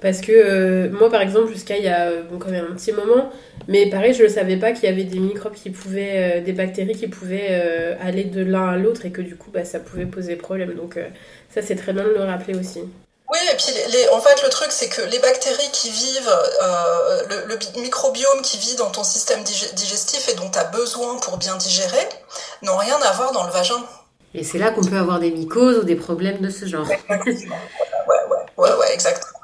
parce 0.00 0.20
que 0.20 0.32
euh, 0.32 0.90
moi, 0.90 1.10
par 1.10 1.20
exemple, 1.20 1.52
jusqu'à 1.52 1.76
il 1.76 1.84
y 1.84 1.88
a 1.88 2.22
bon, 2.22 2.38
quand 2.38 2.50
même 2.50 2.66
un 2.70 2.74
petit 2.74 2.92
moment, 2.92 3.30
mais 3.68 3.90
pareil, 3.90 4.14
je 4.14 4.22
ne 4.22 4.28
savais 4.28 4.56
pas 4.56 4.72
qu'il 4.72 4.84
y 4.84 4.92
avait 4.92 5.04
des 5.04 5.18
microbes 5.18 5.54
qui 5.54 5.70
pouvaient, 5.70 6.38
euh, 6.38 6.40
des 6.40 6.52
bactéries 6.52 6.96
qui 6.96 7.08
pouvaient 7.08 7.48
euh, 7.50 7.94
aller 8.02 8.24
de 8.24 8.42
l'un 8.42 8.68
à 8.68 8.76
l'autre 8.76 9.04
et 9.04 9.10
que 9.10 9.20
du 9.20 9.36
coup, 9.36 9.50
bah, 9.50 9.64
ça 9.64 9.78
pouvait 9.78 10.06
poser 10.06 10.36
problème. 10.36 10.74
Donc 10.74 10.98
ça, 11.54 11.60
c'est 11.60 11.76
très 11.76 11.92
bien 11.92 12.04
de 12.04 12.10
le 12.10 12.24
rappeler 12.24 12.56
aussi. 12.56 12.80
Oui, 12.80 13.38
et 13.52 13.56
puis 13.56 13.72
les, 13.92 14.08
en 14.08 14.20
fait, 14.20 14.42
le 14.42 14.48
truc, 14.48 14.72
c'est 14.72 14.88
que 14.88 15.02
les 15.02 15.18
bactéries 15.20 15.70
qui 15.72 15.90
vivent, 15.90 16.32
le, 17.28 17.46
le, 17.46 17.80
microbiome 17.82 18.42
qui 18.42 18.58
vit 18.58 18.74
dans 18.76 18.90
ton 18.90 19.04
système 19.04 19.40
digestif 19.44 20.28
et 20.30 20.34
dont 20.34 20.50
tu 20.50 20.58
as 20.58 20.64
besoin 20.64 21.16
pour 21.18 21.36
bien 21.36 21.56
digérer, 21.56 22.08
n'ont 22.62 22.76
rien 22.76 22.96
à 23.02 23.12
voir 23.12 23.32
dans 23.32 23.44
le 23.44 23.52
vagin. 23.52 23.84
Et 24.34 24.44
c'est 24.44 24.58
là 24.58 24.70
qu'on 24.70 24.84
peut 24.84 24.96
avoir 24.96 25.20
des 25.20 25.30
mycoses 25.30 25.78
ou 25.78 25.84
des 25.84 25.96
problèmes 25.96 26.38
de 26.38 26.50
ce 26.50 26.66
genre. 26.66 26.88
ouais, 26.88 27.00
ouais, 27.08 27.18
ouais, 27.18 28.38
ouais, 28.56 28.72
ouais 28.78 28.94
exactement. 28.94 29.39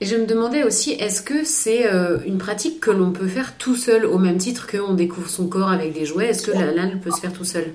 Et 0.00 0.06
je 0.06 0.16
me 0.16 0.26
demandais 0.26 0.64
aussi, 0.64 0.92
est-ce 0.92 1.22
que 1.22 1.44
c'est 1.44 1.86
euh, 1.86 2.18
une 2.26 2.38
pratique 2.38 2.80
que 2.80 2.90
l'on 2.90 3.12
peut 3.12 3.28
faire 3.28 3.56
tout 3.56 3.76
seul, 3.76 4.04
au 4.04 4.18
même 4.18 4.38
titre 4.38 4.66
qu'on 4.66 4.94
découvre 4.94 5.30
son 5.30 5.48
corps 5.48 5.70
avec 5.70 5.92
des 5.92 6.04
jouets? 6.04 6.28
Est-ce 6.28 6.42
que 6.42 6.50
l'anal 6.50 7.00
peut 7.00 7.10
se 7.10 7.20
faire 7.20 7.32
tout 7.32 7.44
seul? 7.44 7.74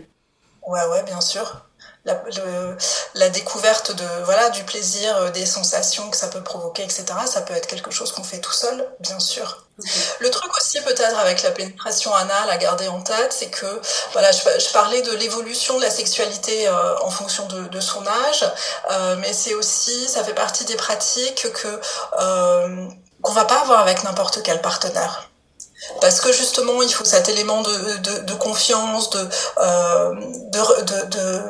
Ouais, 0.67 0.85
ouais, 0.91 1.03
bien 1.05 1.21
sûr 1.21 1.68
la, 2.05 2.23
la, 3.13 3.29
découverte 3.29 3.91
de 3.91 4.05
voilà 4.23 4.49
du 4.49 4.63
plaisir, 4.63 5.15
euh, 5.17 5.29
des 5.31 5.45
sensations 5.45 6.09
que 6.09 6.15
ça 6.17 6.27
peut 6.27 6.41
provoquer, 6.41 6.83
etc. 6.83 7.05
Ça 7.25 7.41
peut 7.41 7.53
être 7.53 7.67
quelque 7.67 7.91
chose 7.91 8.11
qu'on 8.11 8.23
fait 8.23 8.39
tout 8.39 8.53
seul, 8.53 8.87
bien 8.99 9.19
sûr. 9.19 9.65
Le 10.19 10.29
truc 10.29 10.55
aussi 10.57 10.81
peut-être 10.81 11.17
avec 11.19 11.41
la 11.43 11.51
pénétration 11.51 12.13
anale 12.13 12.49
à 12.49 12.57
garder 12.57 12.87
en 12.87 13.01
tête, 13.01 13.33
c'est 13.33 13.49
que 13.49 13.81
voilà, 14.13 14.31
je, 14.31 14.39
je, 14.59 14.71
parlais 14.71 15.01
de 15.01 15.11
l'évolution 15.11 15.77
de 15.77 15.83
la 15.83 15.89
sexualité 15.89 16.67
euh, 16.67 16.99
en 16.99 17.09
fonction 17.09 17.45
de, 17.47 17.67
de 17.67 17.79
son 17.79 18.05
âge, 18.07 18.45
euh, 18.91 19.15
mais 19.19 19.33
c'est 19.33 19.53
aussi, 19.53 20.07
ça 20.07 20.23
fait 20.23 20.33
partie 20.33 20.65
des 20.65 20.75
pratiques 20.75 21.47
que 21.53 21.81
euh, 22.19 22.87
qu'on 23.21 23.33
va 23.33 23.45
pas 23.45 23.59
avoir 23.61 23.79
avec 23.79 24.03
n'importe 24.03 24.41
quel 24.43 24.61
partenaire 24.61 25.29
parce 26.01 26.19
que 26.21 26.31
justement 26.31 26.81
il 26.81 26.93
faut 26.93 27.05
cet 27.05 27.29
élément 27.29 27.61
de, 27.61 27.97
de, 27.97 28.19
de 28.25 28.33
confiance, 28.33 29.09
de, 29.09 29.29
euh, 29.59 30.13
de, 30.15 31.05
de, 31.05 31.41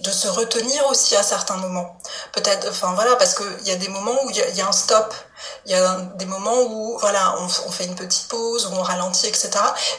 de, 0.00 0.10
se 0.10 0.28
retenir 0.28 0.86
aussi 0.90 1.16
à 1.16 1.22
certains 1.22 1.56
moments. 1.56 1.96
Peut-être, 2.32 2.68
enfin 2.70 2.92
voilà, 2.94 3.16
parce 3.16 3.34
qu'il 3.34 3.66
y 3.66 3.70
a 3.70 3.76
des 3.76 3.88
moments 3.88 4.16
où 4.24 4.30
il 4.30 4.36
y, 4.36 4.60
a, 4.60 4.68
un 4.68 4.72
stop, 4.72 5.14
il 5.66 5.72
y 5.72 5.74
a 5.74 6.00
des 6.18 6.26
moments 6.26 6.62
où 6.62 6.98
voilà, 6.98 7.36
on, 7.38 7.44
on, 7.44 7.70
fait 7.70 7.86
une 7.86 7.94
petite 7.94 8.28
pause, 8.28 8.66
où 8.66 8.74
on 8.74 8.82
ralentit, 8.82 9.26
etc. 9.26 9.50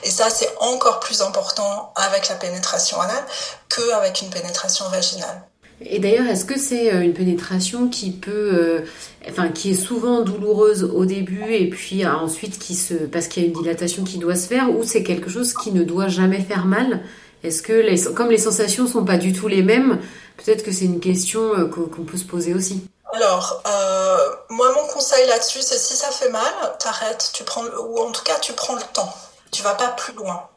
Et 0.03 0.11
ça 0.11 0.29
c'est 0.29 0.49
encore 0.59 0.99
plus 0.99 1.21
important 1.21 1.93
avec 1.95 2.29
la 2.29 2.35
pénétration 2.35 2.99
anale 2.99 3.25
qu'avec 3.69 4.21
une 4.21 4.29
pénétration 4.29 4.87
vaginale. 4.89 5.43
Et 5.83 5.99
d'ailleurs, 5.99 6.27
est-ce 6.27 6.45
que 6.45 6.59
c'est 6.59 6.93
euh, 6.93 7.01
une 7.01 7.13
pénétration 7.13 7.87
qui 7.87 8.11
peut, 8.11 8.31
euh, 8.53 8.81
enfin, 9.29 9.49
qui 9.49 9.71
est 9.71 9.75
souvent 9.75 10.21
douloureuse 10.21 10.83
au 10.83 11.05
début 11.05 11.51
et 11.51 11.69
puis 11.69 12.05
euh, 12.05 12.13
ensuite 12.13 12.59
qui 12.59 12.75
se, 12.75 12.93
parce 12.93 13.27
qu'il 13.27 13.43
y 13.43 13.45
a 13.45 13.49
une 13.49 13.59
dilatation 13.59 14.03
qui 14.03 14.19
doit 14.19 14.35
se 14.35 14.47
faire, 14.47 14.69
ou 14.71 14.83
c'est 14.83 15.03
quelque 15.03 15.29
chose 15.29 15.53
qui 15.53 15.71
ne 15.71 15.83
doit 15.83 16.07
jamais 16.07 16.39
faire 16.39 16.65
mal 16.65 17.01
Est-ce 17.43 17.61
que, 17.61 17.73
les, 17.73 18.03
comme 18.13 18.29
les 18.29 18.37
sensations 18.37 18.87
sont 18.87 19.05
pas 19.05 19.17
du 19.17 19.33
tout 19.33 19.47
les 19.47 19.63
mêmes, 19.63 19.99
peut-être 20.37 20.63
que 20.63 20.71
c'est 20.71 20.85
une 20.85 20.99
question 20.99 21.69
qu'on 21.69 22.03
peut 22.03 22.17
se 22.17 22.25
poser 22.25 22.53
aussi. 22.53 22.83
Alors, 23.13 23.61
euh, 23.65 24.35
moi, 24.49 24.71
mon 24.73 24.87
conseil 24.87 25.27
là-dessus, 25.27 25.61
c'est 25.61 25.77
si 25.77 25.95
ça 25.95 26.09
fait 26.11 26.29
mal, 26.29 26.53
t'arrêtes, 26.79 27.31
tu 27.33 27.43
prends, 27.43 27.63
ou 27.65 27.99
en 27.99 28.11
tout 28.11 28.23
cas, 28.23 28.39
tu 28.39 28.53
prends 28.53 28.75
le 28.75 28.81
temps. 28.93 29.13
Tu 29.51 29.63
vas 29.63 29.75
pas 29.75 29.89
plus 29.89 30.13
loin. 30.13 30.47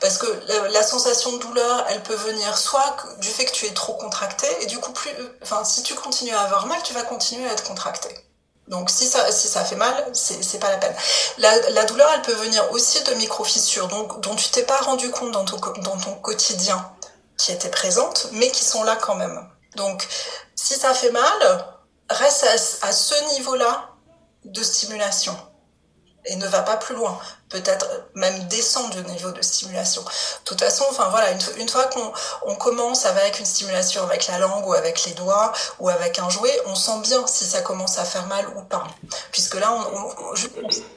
Parce 0.00 0.18
que 0.18 0.26
la, 0.70 0.82
sensation 0.82 1.32
de 1.32 1.38
douleur, 1.38 1.86
elle 1.88 2.02
peut 2.02 2.14
venir 2.14 2.56
soit 2.56 2.96
du 3.20 3.28
fait 3.28 3.46
que 3.46 3.52
tu 3.52 3.66
es 3.66 3.72
trop 3.72 3.94
contracté, 3.94 4.46
et 4.60 4.66
du 4.66 4.78
coup, 4.78 4.92
plus, 4.92 5.10
enfin, 5.42 5.64
si 5.64 5.82
tu 5.82 5.94
continues 5.94 6.34
à 6.34 6.42
avoir 6.42 6.66
mal, 6.66 6.80
tu 6.82 6.92
vas 6.92 7.02
continuer 7.02 7.48
à 7.48 7.52
être 7.52 7.64
contracté. 7.64 8.08
Donc 8.68 8.90
si 8.90 9.06
ça, 9.06 9.30
si 9.32 9.48
ça 9.48 9.64
fait 9.64 9.76
mal, 9.76 9.94
c'est 10.12 10.60
pas 10.60 10.70
la 10.70 10.76
peine. 10.76 10.94
La, 11.38 11.70
la, 11.70 11.84
douleur, 11.84 12.10
elle 12.14 12.22
peut 12.22 12.34
venir 12.34 12.70
aussi 12.72 13.02
de 13.04 13.14
micro-fissures, 13.14 13.88
donc 13.88 14.20
dont 14.20 14.34
tu 14.34 14.50
t'es 14.50 14.62
pas 14.62 14.76
rendu 14.78 15.10
compte 15.10 15.32
dans 15.32 15.44
ton, 15.44 15.58
dans 15.82 15.96
ton 15.96 16.14
quotidien, 16.16 16.92
qui 17.38 17.52
étaient 17.52 17.70
présentes, 17.70 18.28
mais 18.32 18.50
qui 18.50 18.64
sont 18.64 18.82
là 18.82 18.96
quand 18.96 19.14
même. 19.14 19.48
Donc 19.76 20.06
si 20.54 20.74
ça 20.74 20.92
fait 20.92 21.12
mal, 21.12 21.64
reste 22.10 22.46
à 22.82 22.92
ce 22.92 23.34
niveau-là 23.34 23.90
de 24.44 24.62
stimulation 24.62 25.36
et 26.28 26.36
ne 26.36 26.46
va 26.46 26.62
pas 26.62 26.76
plus 26.76 26.94
loin. 26.94 27.18
Peut-être 27.48 27.86
même 28.14 28.46
descendre 28.48 28.94
du 28.94 29.10
niveau 29.10 29.32
de 29.32 29.40
stimulation. 29.42 30.02
De 30.02 30.44
toute 30.44 30.60
façon, 30.60 30.84
enfin 30.90 31.08
voilà, 31.08 31.30
une, 31.30 31.68
fois 31.68 31.84
qu'on 31.86 32.12
on 32.42 32.54
commence 32.54 33.06
avec 33.06 33.38
une 33.38 33.46
stimulation 33.46 34.02
avec 34.04 34.26
la 34.26 34.38
langue 34.38 34.66
ou 34.66 34.74
avec 34.74 35.04
les 35.04 35.12
doigts 35.12 35.52
ou 35.80 35.88
avec 35.88 36.18
un 36.18 36.28
jouet, 36.28 36.54
on 36.66 36.74
sent 36.74 37.00
bien 37.02 37.26
si 37.26 37.44
ça 37.44 37.62
commence 37.62 37.98
à 37.98 38.04
faire 38.04 38.26
mal 38.26 38.46
ou 38.56 38.62
pas. 38.62 38.86
Puisque 39.32 39.54
là, 39.54 39.72
on, 39.72 40.34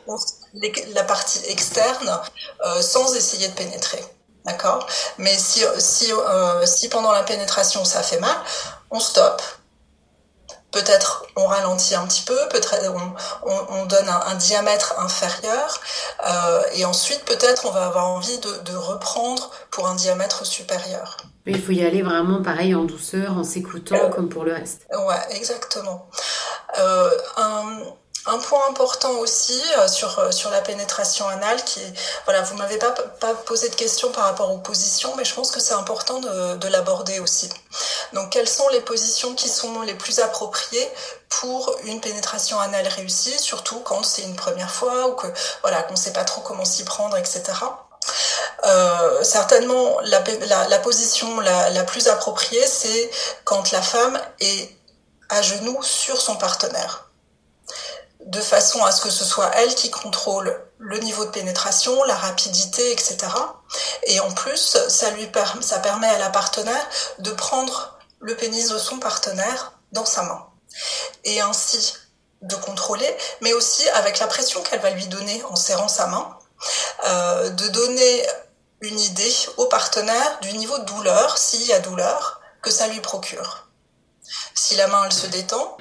on, 0.08 0.18
la 0.94 1.04
partie 1.04 1.40
externe 1.48 2.20
euh, 2.66 2.82
sans 2.82 3.16
essayer 3.16 3.48
de 3.48 3.54
pénétrer. 3.54 4.04
D'accord? 4.44 4.86
Mais 5.18 5.38
si, 5.38 5.64
si, 5.78 6.12
euh, 6.12 6.66
si 6.66 6.90
pendant 6.90 7.12
la 7.12 7.24
pénétration 7.24 7.86
ça 7.86 8.02
fait 8.02 8.20
mal, 8.20 8.36
on 8.90 9.00
stoppe, 9.00 9.42
peut-être 10.72 11.26
on 11.36 11.46
ralentit 11.46 11.96
un 11.96 12.08
petit 12.08 12.24
peu, 12.24 12.38
peut-être 12.50 12.76
on, 13.46 13.54
on, 13.70 13.86
donne 13.86 14.08
un, 14.08 14.36
diamètre 14.36 14.96
inférieur, 15.00 15.80
euh, 16.28 16.62
et 16.74 16.86
ensuite 16.86 17.24
peut-être 17.26 17.66
on 17.66 17.72
va 17.72 17.86
avoir 17.86 18.10
envie 18.10 18.38
de, 18.40 18.72
de, 18.72 18.76
reprendre 18.76 19.52
pour 19.70 19.88
un 19.88 19.96
diamètre 19.96 20.46
supérieur. 20.46 21.18
il 21.46 21.62
faut 21.62 21.72
y 21.72 21.86
aller 21.86 22.02
vraiment 22.02 22.42
pareil 22.42 22.74
en 22.74 22.86
douceur, 22.86 23.38
en 23.38 23.44
s'écoutant 23.44 24.10
comme 24.10 24.30
pour 24.30 24.44
le 24.44 24.54
reste. 24.54 24.88
Ouais, 24.92 25.36
exactement. 25.38 26.10
Euh, 26.80 27.10
un, 27.38 27.80
un 28.28 28.38
point 28.38 28.68
important 28.70 29.12
aussi 29.20 29.60
euh, 29.78 29.88
sur, 29.88 30.20
euh, 30.20 30.32
sur 30.32 30.52
la 30.52 30.62
pénétration 30.62 31.28
anale, 31.28 31.64
qui 31.64 31.82
voilà, 32.26 32.42
vous 32.42 32.56
m'avez 32.56 32.78
pas, 32.78 32.94
posé 33.46 33.70
de 33.70 33.76
questions 33.76 34.12
par 34.12 34.26
rapport 34.26 34.52
aux 34.52 34.60
positions, 34.60 35.16
mais 35.16 35.26
je 35.26 35.34
pense 35.34 35.50
que 35.50 35.60
c'est 35.60 35.74
important 35.74 36.20
de, 36.20 36.56
de 36.58 36.68
l'aborder 36.68 37.20
aussi. 37.20 37.50
Donc, 38.14 38.30
quelles 38.32 38.48
sont 38.48 38.68
les 38.70 38.82
positions 38.82 39.34
qui 39.34 39.50
sont 39.50 39.82
les 39.82 39.96
plus 39.96 40.20
appropriées 40.20 40.88
pour 41.30 41.76
une 41.86 42.00
pénétration 42.00 42.60
anale 42.60 42.88
réussie, 42.88 43.38
surtout 43.40 43.80
quand 43.80 44.04
c'est 44.04 44.24
une 44.24 44.36
première 44.36 44.72
fois 44.72 45.08
ou 45.08 45.14
que 45.14 45.28
voilà 45.62 45.82
qu'on 45.84 45.96
sait 45.96 46.14
pas 46.14 46.26
trop 46.26 46.42
comment 46.42 46.66
s'y 46.66 46.84
prendre, 46.84 47.18
etc. 47.18 47.42
Euh, 48.66 49.24
certainement, 49.24 49.98
la, 50.04 50.80
position 50.80 51.40
la 51.40 51.84
plus 51.86 52.08
appropriée, 52.08 52.66
c'est 52.68 53.10
quand 53.46 53.72
la 53.72 53.82
femme 53.82 54.20
est 54.40 54.70
à 55.30 55.42
genoux 55.42 55.82
sur 55.82 56.20
son 56.20 56.36
partenaire 56.36 57.12
de 58.26 58.42
façon 58.42 58.84
à 58.84 58.92
ce 58.92 59.02
que 59.02 59.10
ce 59.10 59.26
soit 59.26 59.52
elle 59.56 59.74
qui 59.76 59.90
contrôle 59.90 60.62
le 60.78 60.98
niveau 61.00 61.26
de 61.26 61.32
pénétration, 61.32 62.04
la 62.04 62.16
rapidité, 62.16 62.92
etc. 62.92 63.18
Et 64.04 64.20
en 64.20 64.32
plus, 64.32 64.78
ça 64.88 65.10
lui 65.12 65.30
ça 65.62 65.80
permet 65.80 66.08
à 66.08 66.18
la 66.18 66.30
partenaire 66.30 66.88
de 67.20 67.32
prendre 67.32 68.00
le 68.20 68.36
pénis 68.36 68.70
de 68.70 68.78
son 68.78 69.00
partenaire 69.00 69.74
dans 69.92 70.06
sa 70.06 70.24
main. 70.24 70.48
Et 71.24 71.42
ainsi 71.42 71.94
de 72.42 72.56
contrôler, 72.56 73.18
mais 73.42 73.54
aussi 73.54 73.88
avec 73.90 74.20
la 74.20 74.28
pression 74.28 74.62
qu'elle 74.64 74.80
va 74.80 74.90
lui 74.90 75.08
donner 75.08 75.44
en 75.50 75.56
serrant 75.56 75.88
sa 75.88 76.08
main, 76.08 76.38
euh, 77.06 77.50
de 77.50 77.68
donner 77.70 78.26
une 78.82 79.00
idée 79.00 79.34
au 79.58 79.66
partenaire 79.66 80.40
du 80.42 80.54
niveau 80.54 80.78
de 80.80 80.86
douleur, 80.86 81.38
s'il 81.38 81.64
y 81.64 81.74
a 81.74 81.80
douleur, 81.80 82.42
que 82.62 82.72
ça 82.72 82.88
lui 82.88 83.00
procure. 83.00 83.68
Si 84.56 84.76
la 84.76 84.88
main 84.88 85.04
elle 85.06 85.14
se 85.14 85.28
détend, 85.28 85.78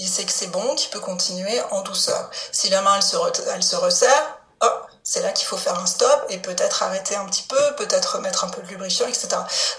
il 0.00 0.08
sait 0.08 0.24
que 0.24 0.32
c'est 0.32 0.46
bon, 0.46 0.74
qu'il 0.76 0.88
peut 0.88 0.98
continuer 0.98 1.60
en 1.70 1.82
douceur. 1.82 2.30
Si 2.52 2.70
la 2.70 2.80
main 2.80 2.96
elle 2.96 3.02
se, 3.62 3.76
resserre, 3.76 4.40
c'est 5.02 5.20
là 5.20 5.30
qu'il 5.32 5.46
faut 5.46 5.58
faire 5.58 5.78
un 5.78 5.84
stop 5.84 6.24
et 6.30 6.38
peut-être 6.38 6.82
arrêter 6.82 7.16
un 7.16 7.26
petit 7.26 7.42
peu, 7.42 7.76
peut-être 7.76 8.18
mettre 8.20 8.44
un 8.44 8.48
peu 8.48 8.62
de 8.62 8.68
lubrifiant, 8.68 9.06
etc. 9.06 9.28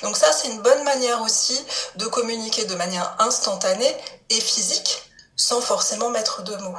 Donc 0.04 0.16
ça, 0.16 0.32
c'est 0.32 0.50
une 0.50 0.62
bonne 0.62 0.84
manière 0.84 1.24
aussi 1.24 1.60
de 1.96 2.06
communiquer 2.06 2.66
de 2.66 2.76
manière 2.76 3.16
instantanée 3.18 3.98
et 4.30 4.40
physique 4.40 5.02
sans 5.36 5.60
forcément 5.60 6.12
mettre 6.12 6.44
de 6.44 6.56
mots. 6.58 6.78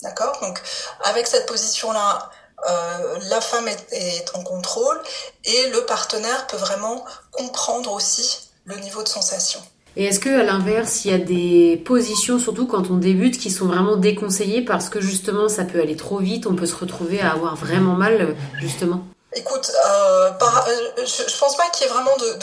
D'accord? 0.00 0.40
Donc 0.40 0.60
avec 1.04 1.28
cette 1.28 1.46
position-là, 1.46 2.30
euh, 2.68 3.18
la 3.28 3.40
femme 3.40 3.68
est, 3.68 4.34
en 4.34 4.42
contrôle 4.42 5.00
et 5.44 5.68
le 5.68 5.86
partenaire 5.86 6.48
peut 6.48 6.56
vraiment 6.56 7.04
comprendre 7.30 7.92
aussi 7.92 8.50
le 8.64 8.74
niveau 8.78 9.04
de 9.04 9.08
sensation. 9.08 9.62
Et 9.96 10.04
est-ce 10.04 10.20
que 10.20 10.40
à 10.40 10.42
l'inverse, 10.42 11.04
il 11.04 11.10
y 11.10 11.14
a 11.14 11.18
des 11.18 11.82
positions, 11.84 12.38
surtout 12.38 12.66
quand 12.66 12.90
on 12.90 12.96
débute, 12.96 13.38
qui 13.38 13.50
sont 13.50 13.66
vraiment 13.66 13.96
déconseillées 13.96 14.62
parce 14.62 14.88
que 14.88 15.00
justement 15.00 15.48
ça 15.48 15.64
peut 15.64 15.80
aller 15.80 15.96
trop 15.96 16.18
vite, 16.18 16.46
on 16.46 16.54
peut 16.54 16.66
se 16.66 16.76
retrouver 16.76 17.20
à 17.20 17.32
avoir 17.32 17.56
vraiment 17.56 17.94
mal, 17.94 18.34
justement? 18.58 19.04
Écoute, 19.34 19.70
euh, 19.70 20.30
euh 20.30 21.04
je, 21.04 21.30
je, 21.30 21.38
pense 21.38 21.56
pas 21.56 21.68
qu'il 21.72 21.86
y 21.86 21.90
ait 21.90 21.92
vraiment 21.92 22.16
de, 22.18 22.38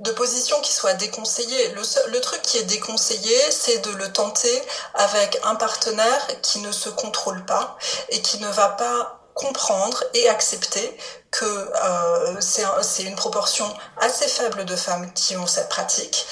de 0.00 0.10
position 0.12 0.56
qui 0.62 0.72
soit 0.72 0.94
déconseillée. 0.94 1.68
Le, 1.74 2.12
le, 2.12 2.20
truc 2.20 2.42
qui 2.42 2.58
est 2.58 2.64
déconseillé, 2.64 3.36
c'est 3.50 3.78
de 3.78 3.90
le 3.96 4.12
tenter 4.12 4.62
avec 4.94 5.38
un 5.44 5.54
partenaire 5.54 6.26
qui 6.42 6.60
ne 6.60 6.72
se 6.72 6.88
contrôle 6.90 7.44
pas 7.44 7.76
et 8.10 8.20
qui 8.20 8.38
ne 8.40 8.48
va 8.48 8.68
pas 8.68 9.15
comprendre 9.36 10.02
et 10.14 10.28
accepter 10.30 10.90
que 11.30 11.44
euh, 11.44 12.40
c'est 12.40 13.02
une 13.02 13.14
proportion 13.14 13.66
assez 13.98 14.26
faible 14.26 14.64
de 14.64 14.74
femmes 14.74 15.12
qui 15.14 15.36
ont 15.36 15.46
cette 15.46 15.68
pratique 15.68 16.26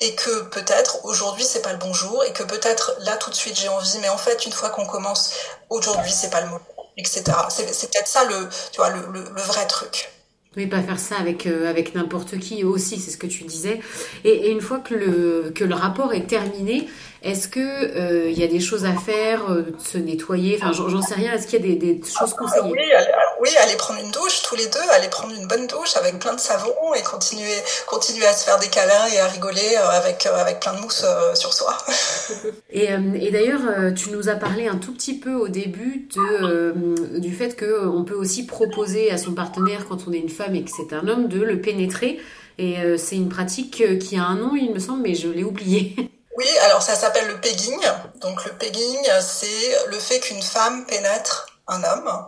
et 0.00 0.16
que 0.16 0.42
peut-être 0.48 1.04
aujourd'hui 1.04 1.44
c'est 1.44 1.62
pas 1.62 1.72
le 1.72 1.78
bon 1.78 1.94
jour 1.94 2.24
et 2.24 2.32
que 2.32 2.42
peut-être 2.42 2.96
là 3.00 3.16
tout 3.16 3.30
de 3.30 3.36
suite 3.36 3.56
j'ai 3.56 3.68
envie 3.68 3.98
mais 4.00 4.08
en 4.08 4.18
fait 4.18 4.46
une 4.46 4.52
fois 4.52 4.70
qu'on 4.70 4.86
commence 4.86 5.32
aujourd'hui 5.68 6.10
c'est 6.10 6.30
pas 6.30 6.40
le 6.40 6.48
moment 6.48 6.60
etc 6.96 7.22
c'est 7.50 7.90
peut-être 7.90 8.08
ça 8.08 8.24
le 8.24 8.48
tu 8.72 8.78
vois 8.78 8.90
le, 8.90 9.06
le, 9.12 9.22
le 9.22 9.42
vrai 9.42 9.66
truc 9.68 10.10
oui, 10.56 10.66
pas 10.66 10.82
faire 10.82 10.98
ça 10.98 11.14
avec, 11.16 11.46
euh, 11.46 11.70
avec 11.70 11.94
n'importe 11.94 12.40
qui 12.40 12.64
aussi, 12.64 12.98
c'est 12.98 13.12
ce 13.12 13.16
que 13.16 13.28
tu 13.28 13.44
disais. 13.44 13.78
Et, 14.24 14.30
et, 14.30 14.50
une 14.50 14.60
fois 14.60 14.80
que 14.80 14.94
le, 14.94 15.52
que 15.54 15.62
le 15.62 15.76
rapport 15.76 16.12
est 16.12 16.26
terminé, 16.26 16.88
est-ce 17.22 17.48
que 17.48 17.60
il 17.60 18.00
euh, 18.00 18.30
y 18.30 18.42
a 18.42 18.46
des 18.46 18.60
choses 18.60 18.86
à 18.86 18.94
faire, 18.94 19.50
euh, 19.50 19.62
se 19.78 19.98
nettoyer? 19.98 20.58
Enfin, 20.60 20.72
j'en 20.72 21.02
sais 21.02 21.14
rien. 21.14 21.34
Est-ce 21.34 21.46
qu'il 21.46 21.60
y 21.60 21.62
a 21.62 21.76
des, 21.76 21.94
des 21.94 22.00
choses 22.02 22.32
conseillées? 22.32 22.72
Oui 22.72 22.92
aller, 22.92 23.12
oui, 23.40 23.48
aller 23.62 23.76
prendre 23.76 24.00
une 24.00 24.10
douche 24.10 24.42
tous 24.42 24.56
les 24.56 24.64
deux, 24.66 24.90
aller 24.92 25.08
prendre 25.08 25.34
une 25.34 25.46
bonne 25.46 25.66
douche 25.66 25.96
avec 25.96 26.18
plein 26.18 26.34
de 26.34 26.40
savon 26.40 26.72
et 26.96 27.02
continuer, 27.02 27.44
continuer 27.86 28.24
à 28.24 28.32
se 28.32 28.44
faire 28.44 28.58
des 28.58 28.68
câlins 28.68 29.06
et 29.14 29.18
à 29.18 29.26
rigoler 29.26 29.76
euh, 29.76 29.90
avec 29.90 30.24
avec 30.24 30.60
plein 30.60 30.72
de 30.72 30.80
mousse 30.80 31.04
sur 31.34 31.52
soi. 31.52 31.76
et, 32.70 32.84
et 32.86 33.30
d'ailleurs, 33.30 33.94
tu 33.94 34.10
nous 34.10 34.30
as 34.30 34.36
parlé 34.36 34.66
un 34.66 34.76
tout 34.76 34.94
petit 34.94 35.18
peu 35.18 35.34
au 35.34 35.48
début 35.48 36.08
de, 36.14 37.18
du 37.18 37.34
fait 37.34 37.54
que 37.54 37.86
on 37.86 38.04
peut 38.04 38.14
aussi 38.14 38.46
proposer 38.46 39.10
à 39.10 39.18
son 39.18 39.34
partenaire 39.34 39.86
quand 39.88 40.08
on 40.08 40.12
est 40.12 40.18
une 40.18 40.30
femme 40.30 40.54
et 40.54 40.64
que 40.64 40.70
c'est 40.70 40.94
un 40.94 41.06
homme 41.06 41.28
de 41.28 41.42
le 41.42 41.60
pénétrer. 41.60 42.18
Et 42.58 42.76
c'est 42.98 43.16
une 43.16 43.30
pratique 43.30 43.98
qui 43.98 44.16
a 44.16 44.24
un 44.24 44.36
nom, 44.36 44.54
il 44.54 44.72
me 44.72 44.78
semble, 44.78 45.02
mais 45.02 45.14
je 45.14 45.28
l'ai 45.28 45.44
oublié. 45.44 45.96
Oui, 46.36 46.48
alors 46.62 46.82
ça 46.82 46.94
s'appelle 46.94 47.26
le 47.26 47.40
pegging. 47.40 47.80
Donc 48.16 48.44
le 48.44 48.52
pegging, 48.52 49.08
c'est 49.20 49.86
le 49.88 49.98
fait 49.98 50.20
qu'une 50.20 50.42
femme 50.42 50.86
pénètre 50.86 51.46
un 51.66 51.82
homme. 51.84 52.26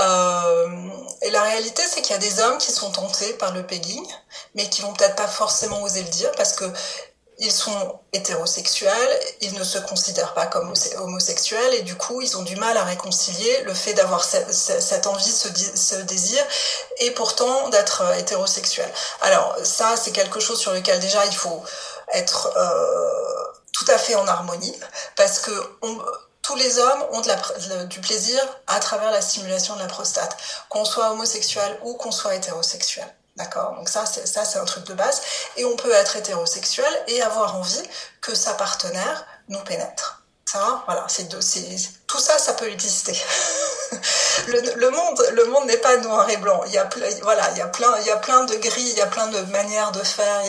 Euh, 0.00 0.68
et 1.22 1.30
la 1.30 1.42
réalité, 1.42 1.82
c'est 1.88 2.02
qu'il 2.02 2.12
y 2.12 2.18
a 2.18 2.18
des 2.18 2.40
hommes 2.40 2.58
qui 2.58 2.72
sont 2.72 2.90
tentés 2.90 3.32
par 3.34 3.52
le 3.52 3.66
pegging, 3.66 4.04
mais 4.54 4.68
qui 4.68 4.82
vont 4.82 4.92
peut-être 4.92 5.16
pas 5.16 5.28
forcément 5.28 5.82
oser 5.82 6.02
le 6.02 6.08
dire 6.08 6.30
parce 6.32 6.52
que 6.52 6.64
ils 7.38 7.50
sont 7.50 7.98
hétérosexuels, 8.12 9.20
ils 9.40 9.54
ne 9.54 9.64
se 9.64 9.78
considèrent 9.78 10.34
pas 10.34 10.46
comme 10.46 10.72
homosexuels 10.98 11.74
et 11.74 11.82
du 11.82 11.96
coup 11.96 12.22
ils 12.22 12.36
ont 12.36 12.42
du 12.42 12.54
mal 12.56 12.76
à 12.76 12.84
réconcilier 12.84 13.62
le 13.62 13.74
fait 13.74 13.92
d'avoir 13.94 14.22
cette 14.24 15.06
envie, 15.08 15.32
ce 15.32 15.96
désir 15.96 16.44
et 17.00 17.10
pourtant 17.10 17.70
d'être 17.70 18.04
hétérosexuel. 18.18 18.88
Alors 19.20 19.56
ça 19.64 19.96
c'est 19.96 20.12
quelque 20.12 20.38
chose 20.38 20.60
sur 20.60 20.72
lequel 20.72 21.00
déjà 21.00 21.26
il 21.26 21.34
faut 21.34 21.60
être 22.12 22.52
euh, 22.56 23.52
tout 23.72 23.84
à 23.88 23.98
fait 23.98 24.14
en 24.14 24.26
harmonie 24.26 24.74
parce 25.16 25.38
que 25.40 25.50
tous 26.42 26.56
les 26.56 26.78
hommes 26.78 27.04
ont 27.12 27.22
du 27.86 28.00
plaisir 28.00 28.40
à 28.66 28.78
travers 28.78 29.10
la 29.10 29.22
stimulation 29.22 29.74
de 29.76 29.80
la 29.80 29.86
prostate, 29.86 30.36
qu'on 30.68 30.84
soit 30.84 31.10
homosexuel 31.10 31.78
ou 31.82 31.94
qu'on 31.94 32.12
soit 32.12 32.34
hétérosexuel. 32.34 33.06
D'accord? 33.36 33.74
Donc 33.74 33.88
ça, 33.88 34.06
c'est, 34.06 34.26
ça, 34.26 34.44
c'est 34.44 34.58
un 34.58 34.64
truc 34.64 34.84
de 34.84 34.94
base. 34.94 35.22
Et 35.56 35.64
on 35.64 35.74
peut 35.74 35.92
être 35.92 36.16
hétérosexuel 36.16 37.04
et 37.08 37.20
avoir 37.22 37.56
envie 37.56 37.82
que 38.20 38.34
sa 38.34 38.54
partenaire 38.54 39.26
nous 39.48 39.58
pénètre. 39.60 40.23
Ça, 40.46 40.84
voilà, 40.86 41.04
c'est, 41.08 41.42
c'est 41.42 41.78
tout 42.06 42.18
ça, 42.18 42.38
ça 42.38 42.52
peut 42.52 42.68
exister. 42.68 43.16
le, 44.48 44.90
monde, 44.90 45.20
le 45.32 45.44
monde 45.46 45.66
n'est 45.66 45.78
pas 45.78 45.96
noir 45.98 46.28
et 46.28 46.36
blanc. 46.36 46.62
Il 46.66 46.72
y 46.72 46.78
a, 46.78 46.88
voilà, 47.22 47.50
il 47.52 47.58
y 47.58 47.60
a 47.60 47.66
plein, 47.68 47.92
il 48.00 48.06
y 48.06 48.10
a 48.10 48.16
plein 48.16 48.44
de 48.44 48.54
grilles, 48.56 48.90
il 48.90 48.98
y 48.98 49.00
a 49.00 49.06
plein 49.06 49.28
de 49.28 49.40
manières 49.50 49.90
de 49.92 50.00
faire, 50.00 50.42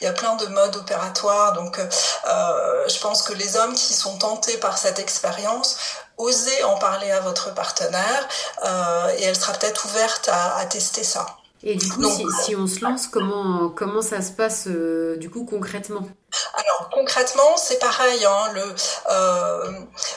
il 0.00 0.04
y 0.04 0.06
a, 0.06 0.12
plein 0.12 0.36
de 0.36 0.46
modes 0.46 0.76
opératoires. 0.76 1.52
Donc, 1.52 1.78
euh, 1.78 2.88
je 2.88 2.98
pense 3.00 3.22
que 3.22 3.34
les 3.34 3.56
hommes 3.56 3.74
qui 3.74 3.92
sont 3.92 4.16
tentés 4.18 4.56
par 4.56 4.78
cette 4.78 4.98
expérience 4.98 5.76
osez 6.18 6.64
en 6.64 6.78
parler 6.78 7.10
à 7.10 7.20
votre 7.20 7.54
partenaire 7.54 8.28
euh, 8.64 9.08
et 9.18 9.24
elle 9.24 9.36
sera 9.36 9.52
peut-être 9.54 9.84
ouverte 9.86 10.28
à, 10.32 10.56
à 10.56 10.66
tester 10.66 11.04
ça. 11.04 11.26
Et 11.64 11.76
du 11.76 11.88
coup, 11.88 12.04
si, 12.04 12.24
si, 12.44 12.56
on 12.56 12.66
se 12.66 12.80
lance, 12.80 13.06
comment, 13.06 13.68
comment 13.68 14.02
ça 14.02 14.20
se 14.20 14.32
passe 14.32 14.66
euh, 14.66 15.16
du 15.16 15.30
coup 15.30 15.44
concrètement? 15.44 16.08
Alors 16.54 16.88
concrètement, 16.90 17.56
c'est 17.56 17.78
pareil. 17.78 18.24
Hein, 18.24 18.50
le, 18.52 18.74
euh, 19.10 19.72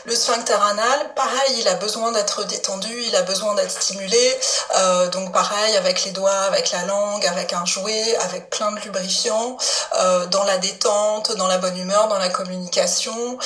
le 0.06 0.16
sphincter 0.16 0.54
anal, 0.54 1.14
pareil, 1.16 1.60
il 1.60 1.68
a 1.68 1.76
besoin 1.76 2.12
d'être 2.12 2.44
détendu, 2.46 2.94
il 3.08 3.16
a 3.16 3.22
besoin 3.24 3.54
d'être 3.56 3.72
stimulé. 3.72 4.40
Euh, 4.78 5.08
donc 5.10 5.32
pareil, 5.32 5.76
avec 5.76 6.04
les 6.06 6.12
doigts, 6.12 6.32
avec 6.32 6.72
la 6.72 6.84
langue, 6.86 7.26
avec 7.26 7.54
un 7.54 7.66
jouet, 7.66 8.16
avec 8.18 8.50
plein 8.50 8.72
de 8.72 8.80
lubrifiants, 8.80 9.58
euh, 10.00 10.26
dans 10.28 10.44
la 10.44 10.58
détente, 10.58 11.36
dans 11.36 11.48
la 11.48 11.58
bonne 11.58 11.78
humeur, 11.78 12.08
dans 12.08 12.20
la 12.20 12.30
communication. 12.30 13.38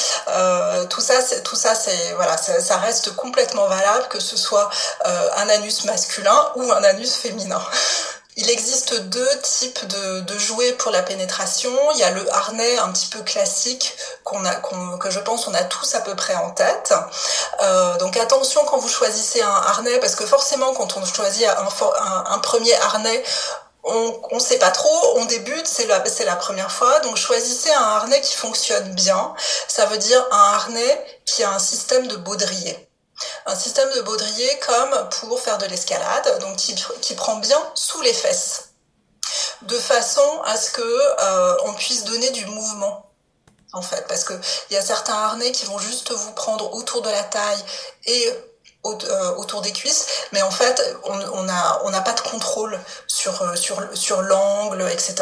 Tout 0.90 1.02
ça, 1.02 1.22
c'est 1.22 1.44
tout 1.44 1.56
ça, 1.56 1.76
c'est 1.76 2.14
voilà, 2.16 2.38
ça, 2.38 2.78
reste 2.78 3.16
complètement 3.16 3.68
valable 3.68 4.08
que 4.10 4.20
ce 4.20 4.38
soit 4.38 4.70
un 5.06 5.50
anus 5.50 5.86
masculin 5.86 6.52
ou 6.56 6.72
un 6.72 6.84
anus 6.84 7.16
féminin. 7.16 7.62
Il 8.42 8.50
existe 8.50 8.98
deux 9.10 9.42
types 9.42 9.86
de, 9.86 10.38
jouets 10.38 10.72
pour 10.72 10.92
la 10.92 11.04
pénétration. 11.04 11.74
Il 11.92 11.98
y 11.98 12.04
a 12.04 12.12
le 12.12 12.34
harnais 12.34 12.78
un 12.78 12.90
petit 12.94 13.08
peu 13.08 13.22
classique 13.22 13.98
qu'on 14.24 14.46
a, 14.46 14.56
que 14.56 15.10
je 15.10 15.20
pense 15.20 15.50
on 15.50 15.54
a 15.54 15.64
tous 15.66 15.94
à 15.96 16.00
peu 16.00 16.16
près 16.16 16.36
en 16.36 16.52
tête. 16.52 16.94
Euh, 17.62 17.98
donc 17.98 18.16
attention 18.16 18.62
quand 18.64 18.78
vous 18.78 18.88
choisissez 18.88 19.42
un 19.42 19.50
harnais, 19.50 20.00
parce 20.00 20.16
que 20.16 20.26
forcément 20.26 20.74
quand 20.74 20.96
on 20.96 21.04
choisit 21.04 21.46
un, 21.48 22.40
premier 22.40 22.74
harnais, 22.76 23.22
on 23.84 24.18
ne 24.32 24.40
sait 24.40 24.58
pas 24.58 24.72
trop, 24.72 25.18
on 25.18 25.26
débute, 25.26 25.68
c'est 25.68 25.88
la, 25.88 26.02
la 26.26 26.36
première 26.38 26.72
fois, 26.72 26.98
donc 27.02 27.18
choisissez 27.18 27.74
un 27.74 27.82
harnais 27.98 28.22
qui 28.22 28.38
fonctionne 28.38 28.94
bien. 28.94 29.34
Ça 29.68 29.86
veut 29.88 29.98
dire 29.98 30.26
un 30.32 30.54
harnais 30.54 31.22
qui 31.26 31.44
a 31.44 31.52
un 31.52 31.60
système 31.60 32.08
de 32.08 32.16
baudrier 32.16 32.89
un 33.46 33.56
système 33.56 33.92
de 33.94 34.02
baudrier 34.02 34.60
comme 34.60 35.10
pour 35.20 35.40
faire 35.40 35.58
de 35.58 35.66
l'escalade, 35.66 36.40
donc 36.40 36.58
qui, 36.58 37.16
prend 37.16 37.36
bien 37.38 37.62
sous 37.76 38.02
les 38.02 38.14
fesses, 38.14 38.70
de 39.64 39.78
façon 39.78 40.42
à 40.46 40.58
ce 40.58 40.72
que 40.72 40.82
euh, 40.82 41.58
on 41.66 41.74
puisse 41.74 42.06
donner 42.06 42.30
du 42.32 42.46
mouvement. 42.46 43.06
En 43.72 43.84
fait, 43.84 44.08
parce 44.08 44.24
que 44.24 44.34
il 44.70 44.74
y 44.74 44.78
a 44.78 44.82
certains 44.82 45.14
harnais 45.14 45.52
qui 45.52 45.66
vont 45.66 45.78
juste 45.78 46.12
vous 46.12 46.32
prendre 46.32 46.74
autour 46.74 47.04
de 47.04 47.10
la 47.10 47.24
taille 47.24 47.64
et 48.06 48.34
autour 48.84 49.62
des 49.62 49.74
cuisses, 49.74 50.08
mais 50.32 50.42
en 50.42 50.52
fait, 50.52 50.82
on 51.04 51.44
n'a 51.44 51.82
on 51.84 51.94
a 51.94 52.02
pas 52.02 52.14
de 52.14 52.22
contrôle 52.22 52.80
sur, 53.08 53.42
euh, 53.42 53.56
sur, 53.56 53.78
sur 53.94 54.22
l'angle, 54.22 54.82
etc. 54.90 55.16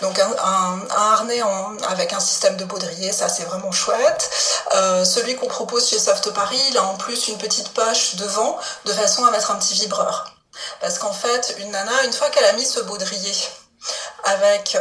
Donc 0.00 0.18
un, 0.20 0.30
un, 0.44 0.88
harnais 0.88 1.40
avec 1.88 2.12
un 2.12 2.20
système 2.20 2.56
de 2.56 2.64
baudrier, 2.64 3.12
ça 3.12 3.28
c'est 3.28 3.44
vraiment 3.44 3.72
chouette. 3.72 4.30
Euh, 4.74 5.04
celui 5.04 5.34
qu'on 5.34 5.48
propose 5.48 5.88
chez 5.88 5.98
Soft 5.98 6.30
Paris, 6.30 6.60
il 6.70 6.78
a 6.78 6.84
en 6.84 6.94
plus 6.96 7.28
une 7.28 7.38
petite 7.38 7.70
poche 7.70 8.14
devant, 8.16 8.56
de 8.84 8.92
façon 8.92 9.24
à 9.24 9.30
mettre 9.32 9.50
un 9.50 9.56
petit 9.56 9.74
vibreur. 9.74 10.32
Parce 10.80 10.98
qu'en 10.98 11.12
fait, 11.12 11.56
une 11.58 11.70
nana, 11.70 12.04
une 12.04 12.12
fois 12.12 12.28
qu'elle 12.28 12.44
a 12.44 12.52
mis 12.52 12.66
ce 12.66 12.80
baudrier, 12.80 13.32
avec 14.24 14.76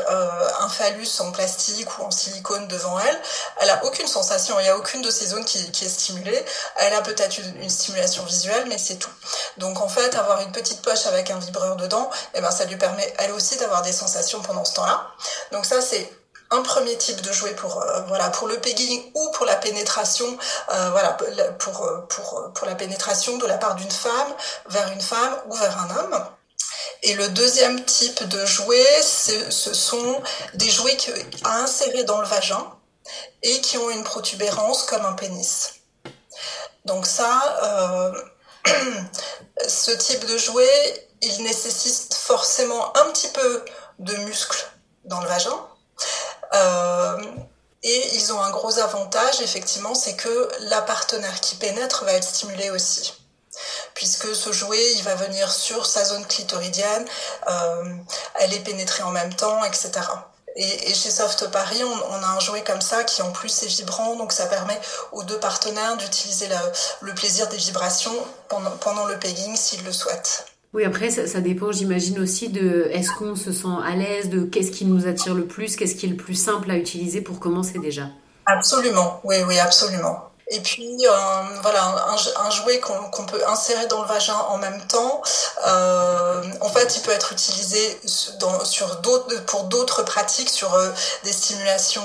un 0.60 0.70
phallus 0.70 1.20
en 1.20 1.32
plastique 1.32 2.00
ou 2.00 2.04
en 2.04 2.12
silicone 2.12 2.68
devant 2.68 3.00
elle, 3.00 3.20
elle 3.60 3.70
a 3.70 3.84
aucune 3.86 4.08
sensation, 4.08 4.60
il 4.60 4.64
n'y 4.64 4.70
a 4.70 4.78
aucune 4.78 5.02
de 5.02 5.10
ces 5.10 5.28
zones 5.28 5.46
qui, 5.46 5.60
est 5.60 5.90
stimulée. 5.90 6.46
Elle 6.78 6.94
a 6.94 7.02
peut-être 7.02 7.40
une, 7.40 7.70
stimulation 7.70 8.24
visuelle, 8.24 8.66
mais 8.68 8.78
c'est 8.78 8.98
tout. 8.98 9.10
Donc 9.58 9.82
en 9.82 9.88
fait, 9.88 10.16
avoir 10.16 10.42
une 10.42 10.52
petite 10.52 10.82
poche 10.82 11.06
avec 11.08 11.30
un 11.32 11.40
vibreur 11.40 11.76
dedans, 11.76 12.10
eh 12.34 12.42
ben, 12.42 12.52
ça 12.52 12.66
lui 12.66 12.78
permet 12.78 13.14
elle 13.18 13.32
aussi 13.32 13.58
d'avoir 13.58 13.82
des 13.82 13.94
sensations 13.94 14.42
pendant 14.42 14.66
ce 14.66 14.74
temps-là. 14.76 15.08
Donc 15.52 15.66
ça, 15.66 15.82
c'est 15.82 16.12
un 16.52 16.62
premier 16.62 16.98
type 16.98 17.22
de 17.22 17.32
jouet 17.32 17.56
pour 17.56 17.82
euh, 17.82 18.02
voilà 18.08 18.30
pour 18.30 18.48
le 18.48 18.60
pegging 18.60 19.12
ou 19.16 19.32
pour 19.32 19.46
la 19.46 19.56
pénétration 19.56 20.26
euh, 20.74 20.90
voilà 20.92 21.18
pour 21.60 22.06
pour 22.10 22.52
pour 22.54 22.68
la 22.68 22.76
pénétration 22.76 23.38
de 23.38 23.48
la 23.48 23.58
part 23.58 23.76
d'une 23.76 23.90
femme 23.90 24.34
vers 24.68 24.92
une 24.92 25.02
femme 25.02 25.36
ou 25.48 25.56
vers 25.56 25.78
un 25.80 25.98
homme. 25.98 26.26
Et 27.04 27.14
le 27.14 27.30
deuxième 27.30 27.84
type 27.84 28.24
de 28.28 28.46
jouet, 28.46 29.02
ce 29.02 29.74
sont 29.74 30.22
des 30.54 30.70
jouets 30.70 30.98
à 31.44 31.58
insérer 31.58 32.04
dans 32.04 32.22
le 32.22 32.28
vagin 32.28 32.72
et 33.42 33.60
qui 33.62 33.78
ont 33.78 33.90
une 33.90 34.04
protubérance 34.04 34.84
comme 34.84 35.06
un 35.06 35.14
pénis. 35.14 35.74
Donc 36.86 37.06
ça, 37.06 37.42
euh, 37.64 38.22
ce 39.68 39.92
type 39.92 40.26
de 40.26 40.38
jouet, 40.38 41.10
il 41.22 41.44
nécessite 41.44 42.14
forcément 42.14 42.96
un 42.98 43.12
petit 43.12 43.30
peu 43.30 43.66
de 44.00 44.16
muscles 44.18 44.68
dans 45.06 45.22
le 45.22 45.28
vagin. 45.28 45.58
Euh, 46.54 47.22
et 47.84 48.16
ils 48.16 48.32
ont 48.32 48.42
un 48.42 48.52
gros 48.52 48.78
avantage, 48.78 49.42
effectivement, 49.42 49.96
c'est 49.96 50.16
que 50.16 50.50
la 50.62 50.82
partenaire 50.82 51.42
qui 51.42 51.56
pénètre 51.56 52.04
va 52.06 52.14
être 52.14 52.28
stimulée 52.28 52.70
aussi. 52.70 53.14
Puisque 53.94 54.34
ce 54.36 54.52
jouet, 54.52 54.94
il 54.96 55.04
va 55.04 55.16
venir 55.16 55.52
sur 55.52 55.86
sa 55.86 56.04
zone 56.04 56.26
clitoridienne, 56.26 57.06
euh, 57.50 57.84
elle 58.40 58.54
est 58.54 58.64
pénétrée 58.64 59.04
en 59.04 59.12
même 59.12 59.34
temps, 59.34 59.64
etc. 59.64 59.92
Et, 60.56 60.94
chez 60.94 61.10
Soft 61.10 61.50
Paris, 61.52 61.82
on, 61.84 62.14
a 62.14 62.28
un 62.28 62.40
jouet 62.40 62.64
comme 62.66 62.82
ça 62.82 63.04
qui 63.04 63.22
en 63.22 63.32
plus 63.32 63.64
est 63.64 63.68
vibrant, 63.68 64.16
donc 64.18 64.34
ça 64.34 64.48
permet 64.48 64.80
aux 65.12 65.24
deux 65.24 65.40
partenaires 65.40 65.98
d'utiliser 65.98 66.48
le, 67.02 67.14
plaisir 67.14 67.48
des 67.48 67.58
vibrations 67.58 68.16
pendant, 68.50 68.72
pendant 68.72 69.06
le 69.06 69.18
pegging 69.18 69.56
s'ils 69.56 69.84
le 69.86 69.92
souhaitent. 69.92 70.46
Oui, 70.74 70.86
après, 70.86 71.10
ça, 71.10 71.42
dépend, 71.42 71.72
j'imagine 71.74 72.20
aussi, 72.20 72.48
de 72.48 72.88
est-ce 72.92 73.12
qu'on 73.12 73.36
se 73.36 73.52
sent 73.52 73.68
à 73.86 73.96
l'aise, 73.96 74.30
de 74.30 74.44
qu'est-ce 74.44 74.72
qui 74.72 74.86
nous 74.86 75.06
attire 75.06 75.34
le 75.34 75.46
plus, 75.46 75.76
qu'est-ce 75.76 75.96
qui 75.96 76.06
est 76.06 76.10
le 76.10 76.16
plus 76.16 76.36
simple 76.36 76.72
à 76.72 76.78
utiliser 76.78 77.20
pour 77.20 77.40
commencer 77.40 77.80
déjà? 77.80 78.08
Absolument, 78.46 79.20
oui, 79.26 79.38
oui, 79.46 79.60
absolument. 79.60 80.31
Et 80.48 80.60
puis, 80.60 80.98
euh, 81.08 81.44
voilà, 81.62 82.08
un, 82.38 82.50
jouet 82.50 82.80
qu'on 82.80 83.26
peut 83.26 83.42
insérer 83.48 83.86
dans 83.88 84.02
le 84.02 84.08
vagin 84.08 84.36
en 84.50 84.58
même 84.58 84.86
temps, 84.88 85.22
euh, 85.66 86.44
en 86.60 86.70
fait, 86.70 86.98
il 86.98 87.02
peut 87.04 87.12
être 87.12 87.32
utilisé 87.32 88.00
dans, 88.40 88.66
sur 88.66 89.02
pour 89.48 89.64
d'autres 89.66 90.04
pratiques, 90.04 90.50
sur 90.50 90.74
euh, 90.74 90.90
des 91.24 91.32
stimulations 91.32 92.02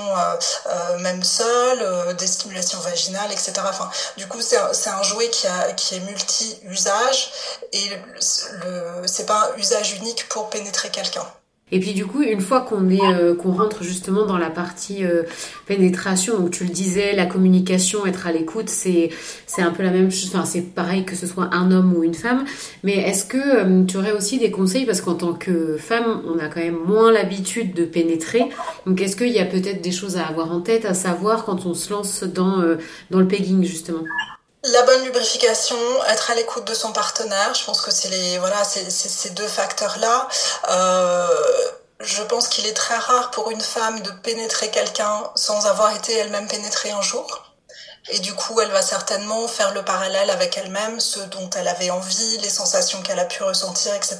même 0.99 1.23
seules, 1.23 2.15
des 2.15 2.27
stimulations 2.27 2.79
vaginales, 2.79 3.31
etc. 3.31 3.53
Enfin, 3.67 3.89
du 4.15 4.27
coup, 4.27 4.41
c'est 4.41 4.57
un, 4.57 5.03
jouet 5.03 5.29
qui, 5.29 5.47
a, 5.47 5.73
qui 5.73 5.95
est 5.95 5.99
multi-usage 5.99 7.31
et 7.73 7.89
le, 7.89 9.07
c'est 9.07 9.25
pas 9.25 9.51
un 9.51 9.57
usage 9.57 9.93
unique 9.93 10.29
pour 10.29 10.49
pénétrer 10.49 10.89
quelqu'un. 10.89 11.25
Et 11.71 11.81
puis 11.81 11.93
du 11.93 12.05
coup, 12.05 12.21
une 12.21 12.39
fois 12.39 12.61
qu'on 12.61 12.89
est 12.89 13.01
euh, 13.01 13.35
qu'on 13.35 13.51
rentre 13.51 13.83
justement 13.83 14.25
dans 14.25 14.37
la 14.37 14.49
partie 14.49 15.03
euh, 15.03 15.23
pénétration, 15.65 16.39
donc 16.39 16.51
tu 16.51 16.63
le 16.63 16.69
disais, 16.69 17.13
la 17.13 17.25
communication, 17.25 18.05
être 18.05 18.25
à 18.25 18.31
l'écoute, 18.31 18.69
c'est 18.69 19.09
c'est 19.47 19.61
un 19.61 19.71
peu 19.71 19.83
la 19.83 19.91
même 19.91 20.09
chose. 20.09 20.31
Enfin, 20.33 20.45
c'est 20.45 20.61
pareil 20.61 21.03
que 21.03 21.15
ce 21.15 21.27
soit 21.27 21.49
un 21.51 21.71
homme 21.71 21.93
ou 21.93 22.03
une 22.03 22.13
femme. 22.13 22.45
Mais 22.83 22.95
est-ce 22.95 23.25
que 23.25 23.37
euh, 23.37 23.83
tu 23.83 23.97
aurais 23.97 24.13
aussi 24.13 24.39
des 24.39 24.49
conseils? 24.49 24.85
Parce 24.85 25.01
qu'en 25.01 25.15
tant 25.15 25.33
que 25.33 25.75
femme, 25.77 26.21
on 26.25 26.39
a 26.39 26.47
quand 26.47 26.61
même 26.61 26.79
moins 26.85 27.11
l'habitude 27.11 27.73
de 27.73 27.83
pénétrer. 27.83 28.45
Donc 28.85 29.01
est-ce 29.01 29.17
qu'il 29.17 29.29
y 29.33 29.39
a 29.39 29.45
peut-être 29.45 29.81
des 29.81 29.91
choses 29.91 30.15
à 30.15 30.25
avoir 30.25 30.53
en 30.53 30.61
tête, 30.61 30.85
à 30.85 30.93
savoir 30.93 31.43
quand 31.43 31.65
on 31.65 31.73
se 31.73 31.91
lance 31.91 32.23
dans 32.23 32.63
dans 33.11 33.19
le 33.19 33.27
pegging 33.27 33.63
justement? 33.65 34.03
La 34.67 34.83
bonne 34.83 35.03
lubrification, 35.03 35.77
être 36.05 36.31
à 36.31 36.35
l'écoute 36.35 36.65
de 36.65 36.73
son 36.73 36.91
partenaire, 36.91 37.53
je 37.53 37.63
pense 37.63 37.81
que 37.81 37.91
c'est 37.91 38.09
les 38.09 38.37
voilà, 38.37 38.63
c'est 38.63 38.89
ces 38.89 39.29
deux 39.31 39.47
facteurs-là. 39.47 40.27
Euh, 40.69 41.27
je 41.99 42.21
pense 42.23 42.47
qu'il 42.47 42.65
est 42.67 42.73
très 42.73 42.97
rare 42.97 43.31
pour 43.31 43.49
une 43.51 43.61
femme 43.61 44.01
de 44.01 44.11
pénétrer 44.11 44.69
quelqu'un 44.69 45.23
sans 45.35 45.65
avoir 45.67 45.95
été 45.95 46.13
elle-même 46.15 46.47
pénétrée 46.47 46.91
un 46.91 47.01
jour. 47.01 47.46
Et 48.09 48.19
du 48.19 48.33
coup, 48.33 48.59
elle 48.61 48.69
va 48.71 48.81
certainement 48.81 49.47
faire 49.47 49.73
le 49.73 49.81
parallèle 49.81 50.29
avec 50.29 50.57
elle-même, 50.57 50.99
ce 50.99 51.19
dont 51.19 51.49
elle 51.57 51.67
avait 51.67 51.89
envie, 51.89 52.37
les 52.41 52.49
sensations 52.49 53.01
qu'elle 53.01 53.19
a 53.19 53.25
pu 53.25 53.43
ressentir, 53.43 53.93
etc. 53.95 54.17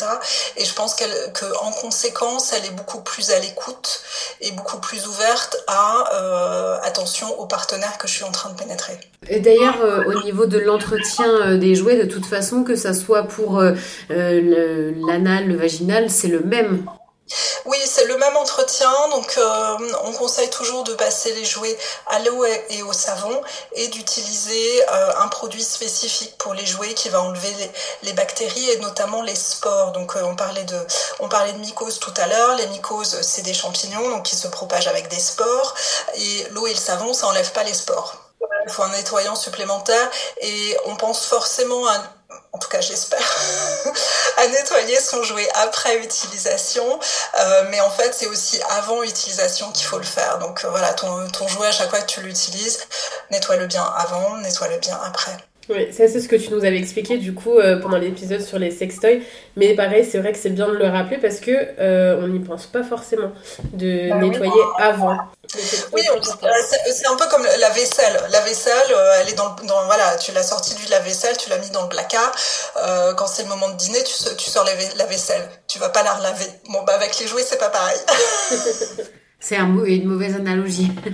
Et 0.57 0.65
je 0.65 0.73
pense 0.73 0.93
qu'elle, 0.95 1.13
qu'en 1.33 1.71
conséquence, 1.71 2.53
elle 2.53 2.65
est 2.65 2.75
beaucoup 2.75 3.01
plus 3.01 3.31
à 3.31 3.39
l'écoute 3.39 4.01
et 4.41 4.51
beaucoup 4.51 4.79
plus 4.79 5.07
ouverte 5.07 5.57
à 5.67 6.03
euh, 6.13 6.77
attention 6.83 7.27
au 7.39 7.45
partenaire 7.45 7.97
que 7.97 8.07
je 8.07 8.13
suis 8.13 8.25
en 8.25 8.31
train 8.31 8.49
de 8.49 8.55
pénétrer. 8.55 8.99
Et 9.29 9.39
d'ailleurs, 9.39 9.81
euh, 9.81 10.03
au 10.05 10.23
niveau 10.23 10.45
de 10.45 10.59
l'entretien 10.59 11.29
euh, 11.29 11.57
des 11.57 11.75
jouets, 11.75 11.97
de 11.97 12.11
toute 12.11 12.25
façon, 12.25 12.63
que 12.63 12.75
ça 12.75 12.93
soit 12.93 13.23
pour 13.23 13.61
l'anal, 14.09 15.47
le 15.47 15.55
vaginal, 15.55 16.09
c'est 16.09 16.27
le 16.27 16.41
même. 16.41 16.85
Oui, 17.65 17.77
c'est 17.85 18.05
le 18.05 18.17
même 18.17 18.37
entretien. 18.37 18.91
Donc, 19.09 19.37
euh, 19.37 19.77
on 20.03 20.11
conseille 20.13 20.49
toujours 20.49 20.83
de 20.83 20.93
passer 20.93 21.33
les 21.33 21.43
jouets 21.43 21.77
à 22.07 22.19
l'eau 22.19 22.45
et 22.45 22.81
au 22.83 22.93
savon 22.93 23.41
et 23.73 23.87
d'utiliser 23.89 24.83
euh, 24.89 25.11
un 25.19 25.27
produit 25.27 25.63
spécifique 25.63 26.37
pour 26.37 26.53
les 26.53 26.65
jouets 26.65 26.93
qui 26.93 27.09
va 27.09 27.21
enlever 27.21 27.53
les, 28.03 28.13
bactéries 28.13 28.69
et 28.69 28.79
notamment 28.79 29.21
les 29.21 29.35
spores. 29.35 29.91
Donc, 29.91 30.15
euh, 30.15 30.21
on 30.23 30.35
parlait 30.35 30.63
de, 30.63 30.79
on 31.19 31.27
parlait 31.27 31.53
de 31.53 31.59
mycoses 31.59 31.99
tout 31.99 32.13
à 32.17 32.27
l'heure. 32.27 32.55
Les 32.55 32.67
mycoses, 32.67 33.21
c'est 33.21 33.43
des 33.43 33.53
champignons 33.53 34.21
qui 34.21 34.35
se 34.35 34.47
propagent 34.47 34.87
avec 34.87 35.09
des 35.09 35.19
spores 35.19 35.75
et 36.15 36.47
l'eau 36.51 36.67
et 36.67 36.73
le 36.73 36.79
savon, 36.79 37.13
ça 37.13 37.27
enlève 37.27 37.51
pas 37.51 37.63
les 37.63 37.73
spores. 37.73 38.15
Il 38.65 38.71
faut 38.71 38.83
un 38.83 38.89
nettoyant 38.89 39.35
supplémentaire 39.35 40.09
et 40.41 40.77
on 40.85 40.95
pense 40.95 41.25
forcément 41.25 41.87
à 41.87 42.03
en 42.53 42.57
tout 42.57 42.69
cas 42.69 42.81
j'espère, 42.81 43.19
à 44.37 44.47
nettoyer 44.47 44.99
son 44.99 45.23
jouet 45.23 45.47
après 45.55 45.97
utilisation. 45.97 46.99
Euh, 47.39 47.67
mais 47.69 47.81
en 47.81 47.89
fait, 47.89 48.13
c'est 48.13 48.27
aussi 48.27 48.59
avant 48.69 49.03
utilisation 49.03 49.71
qu'il 49.71 49.85
faut 49.85 49.97
le 49.97 50.03
faire. 50.03 50.39
Donc 50.39 50.63
euh, 50.63 50.69
voilà, 50.69 50.93
ton, 50.93 51.27
ton 51.29 51.47
jouet, 51.47 51.67
à 51.67 51.71
chaque 51.71 51.89
fois 51.89 52.01
que 52.01 52.07
tu 52.07 52.21
l'utilises, 52.21 52.79
nettoie-le 53.31 53.67
bien 53.67 53.83
avant, 53.83 54.37
nettoie-le 54.37 54.77
bien 54.77 54.99
après. 55.05 55.37
Oui, 55.69 55.91
ça 55.91 56.07
c'est 56.07 56.21
ce 56.21 56.29
que 56.29 56.37
tu 56.37 56.51
nous 56.51 56.63
avais 56.63 56.77
expliqué 56.77 57.17
du 57.17 57.33
coup 57.33 57.57
euh, 57.59 57.79
pendant 57.79 57.97
l'épisode 57.97 58.41
sur 58.41 58.57
les 58.57 58.71
sextoys. 58.71 59.21
Mais 59.57 59.73
pareil, 59.75 60.07
c'est 60.09 60.17
vrai 60.19 60.31
que 60.31 60.37
c'est 60.37 60.49
bien 60.49 60.67
de 60.67 60.73
le 60.73 60.87
rappeler 60.87 61.17
parce 61.17 61.39
que 61.41 61.51
euh, 61.51 62.21
on 62.21 62.27
n'y 62.29 62.39
pense 62.39 62.67
pas 62.67 62.83
forcément 62.83 63.31
de 63.73 64.09
bah 64.09 64.17
nettoyer 64.17 64.51
avant. 64.77 65.17
Oui, 65.93 66.01
c'est 66.91 67.07
un 67.07 67.15
peu 67.15 67.25
comme 67.29 67.45
la 67.59 67.69
vaisselle. 67.69 68.17
La 68.31 68.41
vaisselle, 68.41 68.91
euh, 68.91 69.21
elle 69.21 69.29
est 69.29 69.37
dans, 69.37 69.55
dans 69.67 69.85
voilà, 69.85 70.15
tu 70.17 70.31
l'as 70.31 70.43
sortie 70.43 70.75
du 70.75 70.85
lave-vaisselle, 70.89 71.35
tu 71.37 71.49
l'as 71.49 71.57
mis 71.57 71.69
dans 71.71 71.83
le 71.83 71.89
placard. 71.89 72.31
quand 73.17 73.27
c'est 73.27 73.43
le 73.43 73.49
moment 73.49 73.69
de 73.69 73.75
dîner, 73.75 74.03
tu, 74.03 74.13
tu 74.37 74.49
sors 74.49 74.65
la 74.65 75.05
vaisselle. 75.05 75.49
Tu 75.67 75.79
vas 75.79 75.89
pas 75.89 76.03
la 76.03 76.13
relaver. 76.13 76.45
Bon, 76.69 76.83
bah 76.83 76.93
avec 76.93 77.19
les 77.19 77.27
jouets, 77.27 77.43
c'est 77.43 77.59
pas 77.59 77.69
pareil. 77.69 77.97
C'est 79.39 79.55
un, 79.55 79.67
une 79.85 80.05
mauvaise 80.05 80.35
analogie. 80.35 80.91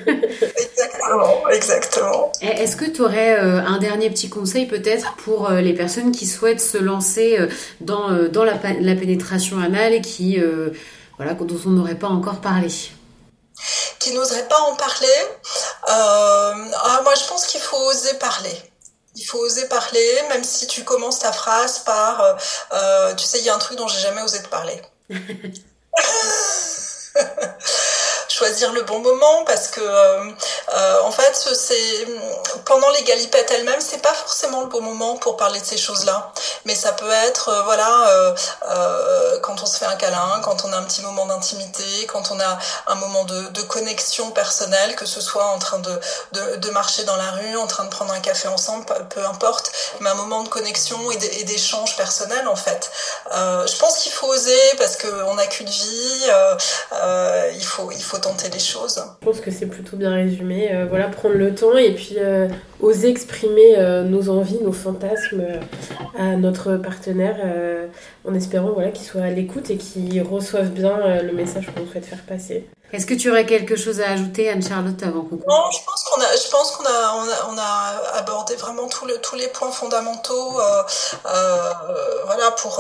exactement, 0.58 1.50
exactement. 1.50 2.32
Est-ce 2.42 2.78
que 2.78 2.86
tu 2.86 3.02
aurais 3.02 3.38
euh, 3.38 3.60
un 3.60 3.78
dernier 3.80 4.10
petit 4.10 4.30
conseil 4.30 4.66
peut-être 4.66 5.16
pour 5.18 5.50
euh, 5.50 5.60
les 5.60 5.74
personnes 5.74 6.12
qui 6.12 6.26
souhaitent 6.26 6.62
se 6.62 6.78
lancer 6.78 7.38
euh, 7.38 7.48
dans, 7.82 8.12
dans 8.30 8.46
la, 8.46 8.54
la, 8.80 8.96
pénétration 8.96 9.60
anale 9.60 9.94
et 9.94 10.02
qui, 10.02 10.40
voilà, 11.18 11.34
dont 11.34 11.60
on 11.66 11.70
n'aurait 11.70 11.96
pas 11.96 12.08
encore 12.08 12.40
parlé? 12.40 12.70
Qui 14.00 14.14
n'oseraient 14.14 14.48
pas 14.48 14.60
en 14.62 14.76
parler 14.76 15.08
ah, 15.88 17.02
Moi, 17.04 17.14
je 17.16 17.28
pense 17.28 17.46
qu'il 17.46 17.62
faut 17.62 17.78
oser 17.78 18.14
parler. 18.16 18.56
Il 19.16 19.24
faut 19.24 19.38
oser 19.40 19.68
parler, 19.68 20.22
même 20.30 20.44
si 20.44 20.66
tu 20.66 20.84
commences 20.84 21.20
ta 21.20 21.32
phrase 21.32 21.80
par 21.80 22.38
Tu 23.18 23.26
sais, 23.26 23.40
il 23.40 23.46
y 23.46 23.50
a 23.50 23.56
un 23.56 23.60
truc 23.60 23.78
dont 23.78 23.88
j'ai 23.88 24.00
jamais 24.00 24.22
osé 24.22 24.42
te 24.42 24.48
parler. 24.48 24.82
choisir 28.44 28.74
le 28.74 28.82
bon 28.82 29.00
moment 29.00 29.46
parce 29.46 29.70
que 29.70 29.80
euh, 30.70 30.84
euh, 30.84 31.02
en 31.04 31.12
fait 31.12 31.34
c'est 31.56 32.08
pendant 32.66 32.90
les 32.92 33.04
galipettes 33.04 33.52
elles-mêmes 33.52 33.80
c'est 33.80 34.02
pas 34.02 34.14
forcément 34.14 34.62
le 34.62 34.68
bon 34.68 34.82
moment 34.82 35.18
pour 35.18 35.38
parler 35.38 35.60
de 35.60 35.66
ces 35.66 35.78
choses-là 35.78 36.32
mais 36.66 36.76
ça 36.76 36.92
peut 36.94 37.12
être 37.28 37.50
euh, 37.50 37.62
voilà 37.64 38.36
quand 39.42 39.62
on 39.62 39.66
se 39.66 39.78
fait 39.78 39.86
un 39.86 39.96
câlin 39.96 40.42
quand 40.44 40.66
on 40.66 40.74
a 40.74 40.78
un 40.78 40.84
petit 40.84 41.02
moment 41.02 41.26
d'intimité 41.26 42.06
quand 42.08 42.32
on 42.32 42.40
a 42.40 42.58
un 42.88 42.96
moment 42.96 43.24
de, 43.26 43.50
de, 43.50 43.62
connexion 43.62 44.32
personnelle 44.32 44.96
que 44.96 45.06
ce 45.06 45.22
soit 45.22 45.46
en 45.46 45.60
train 45.60 45.80
de, 45.80 46.00
de, 46.34 46.56
de, 46.58 46.70
marcher 46.70 47.04
dans 47.04 47.16
la 47.16 47.32
rue 47.32 47.56
en 47.58 47.68
train 47.68 47.86
de 47.86 47.90
prendre 47.90 48.14
un 48.14 48.20
café 48.20 48.48
ensemble 48.48 48.86
peu 49.10 49.26
importe 49.26 49.72
mais 50.00 50.10
un 50.10 50.16
moment 50.16 50.44
de 50.44 50.50
connexion 50.50 51.00
et 51.12 51.44
d'échange 51.44 51.96
personnel 51.98 52.48
en 52.48 52.56
fait 52.56 52.92
je 53.32 53.78
pense 53.78 53.98
qu'il 54.00 54.12
faut 54.12 54.28
oser 54.28 54.60
parce 54.78 54.98
qu'on 54.98 55.36
n'a 55.36 55.48
qu'une 55.48 55.70
vie 55.70 56.32
il 57.56 57.66
faut 57.66 57.92
il 57.92 58.04
faut 58.04 58.18
tenter 58.18 58.50
les 58.50 58.60
choses. 58.60 59.04
Je 59.22 59.26
pense 59.26 59.40
que 59.40 59.52
c'est 59.52 59.66
plutôt 59.66 59.98
bien 59.98 60.14
résumé. 60.14 60.53
S'exprimer, 60.54 60.86
voilà, 60.90 61.08
prendre 61.08 61.36
le 61.36 61.56
temps 61.56 61.78
et 61.78 61.94
puis 61.94 62.18
oser 62.82 63.10
exprimer 63.10 63.78
nos 64.06 64.30
envies, 64.30 64.60
nos 64.62 64.72
fantasmes 64.72 65.44
à 66.18 66.36
notre 66.36 66.78
partenaire 66.78 67.38
en 68.26 68.34
espérant 68.34 68.72
voilà, 68.72 68.92
qu'il 68.92 69.06
soit 69.06 69.22
à 69.22 69.30
l'écoute 69.30 69.70
et 69.70 69.78
qu'il 69.78 70.22
reçoive 70.22 70.70
bien 70.70 71.22
le 71.22 71.32
message 71.34 71.68
qu'on 71.76 71.86
souhaite 71.86 72.06
faire 72.06 72.24
passer. 72.28 72.68
Est-ce 72.94 73.08
que 73.08 73.16
tu 73.16 73.32
aurais 73.32 73.48
quelque 73.48 73.76
chose 73.76 74.02
à 74.02 74.12
ajouter, 74.12 74.52
Anne-Charlotte, 74.52 75.02
avant 75.02 75.22
qu'on 75.22 75.38
Non, 75.38 75.72
je 75.72 75.84
pense 75.84 76.04
qu'on 76.04 76.22
a, 76.22 76.36
je 76.36 76.52
pense 76.52 76.72
qu'on 76.74 76.86
a, 76.86 77.16
on 77.16 77.28
a, 77.28 77.52
on 77.52 77.58
a, 77.58 78.20
abordé 78.20 78.56
vraiment 78.56 78.88
tous 78.88 79.36
les 79.36 79.48
points 79.48 79.72
fondamentaux, 79.72 80.60
euh, 80.60 80.84
euh, 81.26 81.74
voilà, 82.26 82.52
pour. 82.52 82.80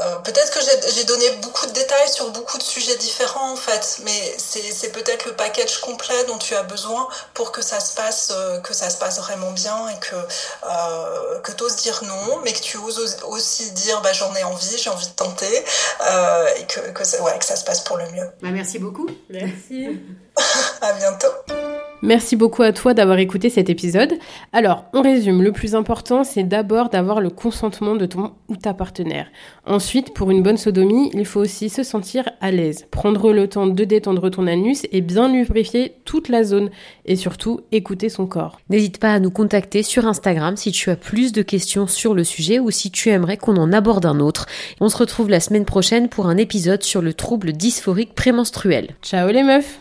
Euh, 0.00 0.16
peut-être 0.24 0.52
que 0.52 0.60
j'ai 0.94 1.04
donné 1.04 1.24
beaucoup 1.42 1.66
de 1.66 1.72
détails 1.72 2.08
sur 2.08 2.30
beaucoup 2.30 2.58
de 2.58 2.62
sujets 2.62 2.96
différents 2.96 3.52
en 3.52 3.56
fait, 3.56 4.00
mais 4.04 4.34
c'est 4.38 4.92
peut-être 4.92 5.26
le 5.26 5.32
package 5.32 5.78
complet 5.80 6.24
dont 6.26 6.38
tu 6.38 6.54
as 6.54 6.62
besoin 6.62 7.08
pour 7.32 7.52
que 7.52 7.62
ça 7.62 7.78
se 7.80 7.94
passe, 7.94 8.32
euh, 8.34 8.60
que 8.60 8.74
ça 8.74 8.90
se 8.90 8.98
passe 8.98 9.18
vraiment 9.18 9.52
bien 9.52 9.88
et 9.88 9.98
que 10.00 10.16
euh, 10.16 11.40
que 11.40 11.52
oses 11.62 11.76
dire 11.76 12.02
non, 12.04 12.40
mais 12.44 12.52
que 12.52 12.60
tu 12.60 12.76
oses 12.76 13.18
aussi 13.28 13.70
dire 13.72 14.00
bah 14.02 14.12
j'en 14.12 14.34
ai 14.34 14.44
envie, 14.44 14.78
j'ai 14.78 14.90
envie 14.90 15.06
de 15.06 15.12
tenter 15.12 15.64
euh, 16.08 16.46
et 16.58 16.66
que 16.66 16.80
que 16.90 17.04
ça, 17.04 17.22
ouais, 17.22 17.38
que 17.38 17.44
ça 17.44 17.56
se 17.56 17.64
passe 17.64 17.80
pour 17.80 17.96
le 17.96 18.10
mieux. 18.10 18.28
Bah, 18.42 18.50
merci 18.50 18.78
beaucoup. 18.78 19.08
Merci. 19.30 20.00
à 20.80 20.92
bientôt. 20.92 21.73
Merci 22.04 22.36
beaucoup 22.36 22.62
à 22.62 22.74
toi 22.74 22.92
d'avoir 22.92 23.18
écouté 23.18 23.48
cet 23.48 23.70
épisode. 23.70 24.12
Alors, 24.52 24.84
on 24.92 25.00
résume. 25.00 25.40
Le 25.40 25.52
plus 25.52 25.74
important, 25.74 26.22
c'est 26.22 26.42
d'abord 26.42 26.90
d'avoir 26.90 27.22
le 27.22 27.30
consentement 27.30 27.96
de 27.96 28.04
ton 28.04 28.32
ou 28.48 28.56
ta 28.56 28.74
partenaire. 28.74 29.28
Ensuite, 29.64 30.12
pour 30.12 30.30
une 30.30 30.42
bonne 30.42 30.58
sodomie, 30.58 31.10
il 31.14 31.24
faut 31.24 31.40
aussi 31.40 31.70
se 31.70 31.82
sentir 31.82 32.28
à 32.42 32.50
l'aise. 32.50 32.84
Prendre 32.90 33.32
le 33.32 33.48
temps 33.48 33.66
de 33.66 33.84
détendre 33.84 34.30
ton 34.30 34.46
anus 34.46 34.82
et 34.92 35.00
bien 35.00 35.32
lubrifier 35.32 35.94
toute 36.04 36.28
la 36.28 36.44
zone. 36.44 36.68
Et 37.06 37.16
surtout, 37.16 37.62
écouter 37.72 38.10
son 38.10 38.26
corps. 38.26 38.60
N'hésite 38.68 38.98
pas 38.98 39.14
à 39.14 39.18
nous 39.18 39.30
contacter 39.30 39.82
sur 39.82 40.06
Instagram 40.06 40.58
si 40.58 40.72
tu 40.72 40.90
as 40.90 40.96
plus 40.96 41.32
de 41.32 41.40
questions 41.40 41.86
sur 41.86 42.12
le 42.12 42.22
sujet 42.22 42.58
ou 42.58 42.70
si 42.70 42.90
tu 42.90 43.08
aimerais 43.08 43.38
qu'on 43.38 43.56
en 43.56 43.72
aborde 43.72 44.04
un 44.04 44.20
autre. 44.20 44.44
On 44.78 44.90
se 44.90 44.98
retrouve 44.98 45.30
la 45.30 45.40
semaine 45.40 45.64
prochaine 45.64 46.10
pour 46.10 46.26
un 46.26 46.36
épisode 46.36 46.82
sur 46.82 47.00
le 47.00 47.14
trouble 47.14 47.52
dysphorique 47.52 48.14
prémenstruel. 48.14 48.90
Ciao 49.00 49.30
les 49.30 49.42
meufs 49.42 49.80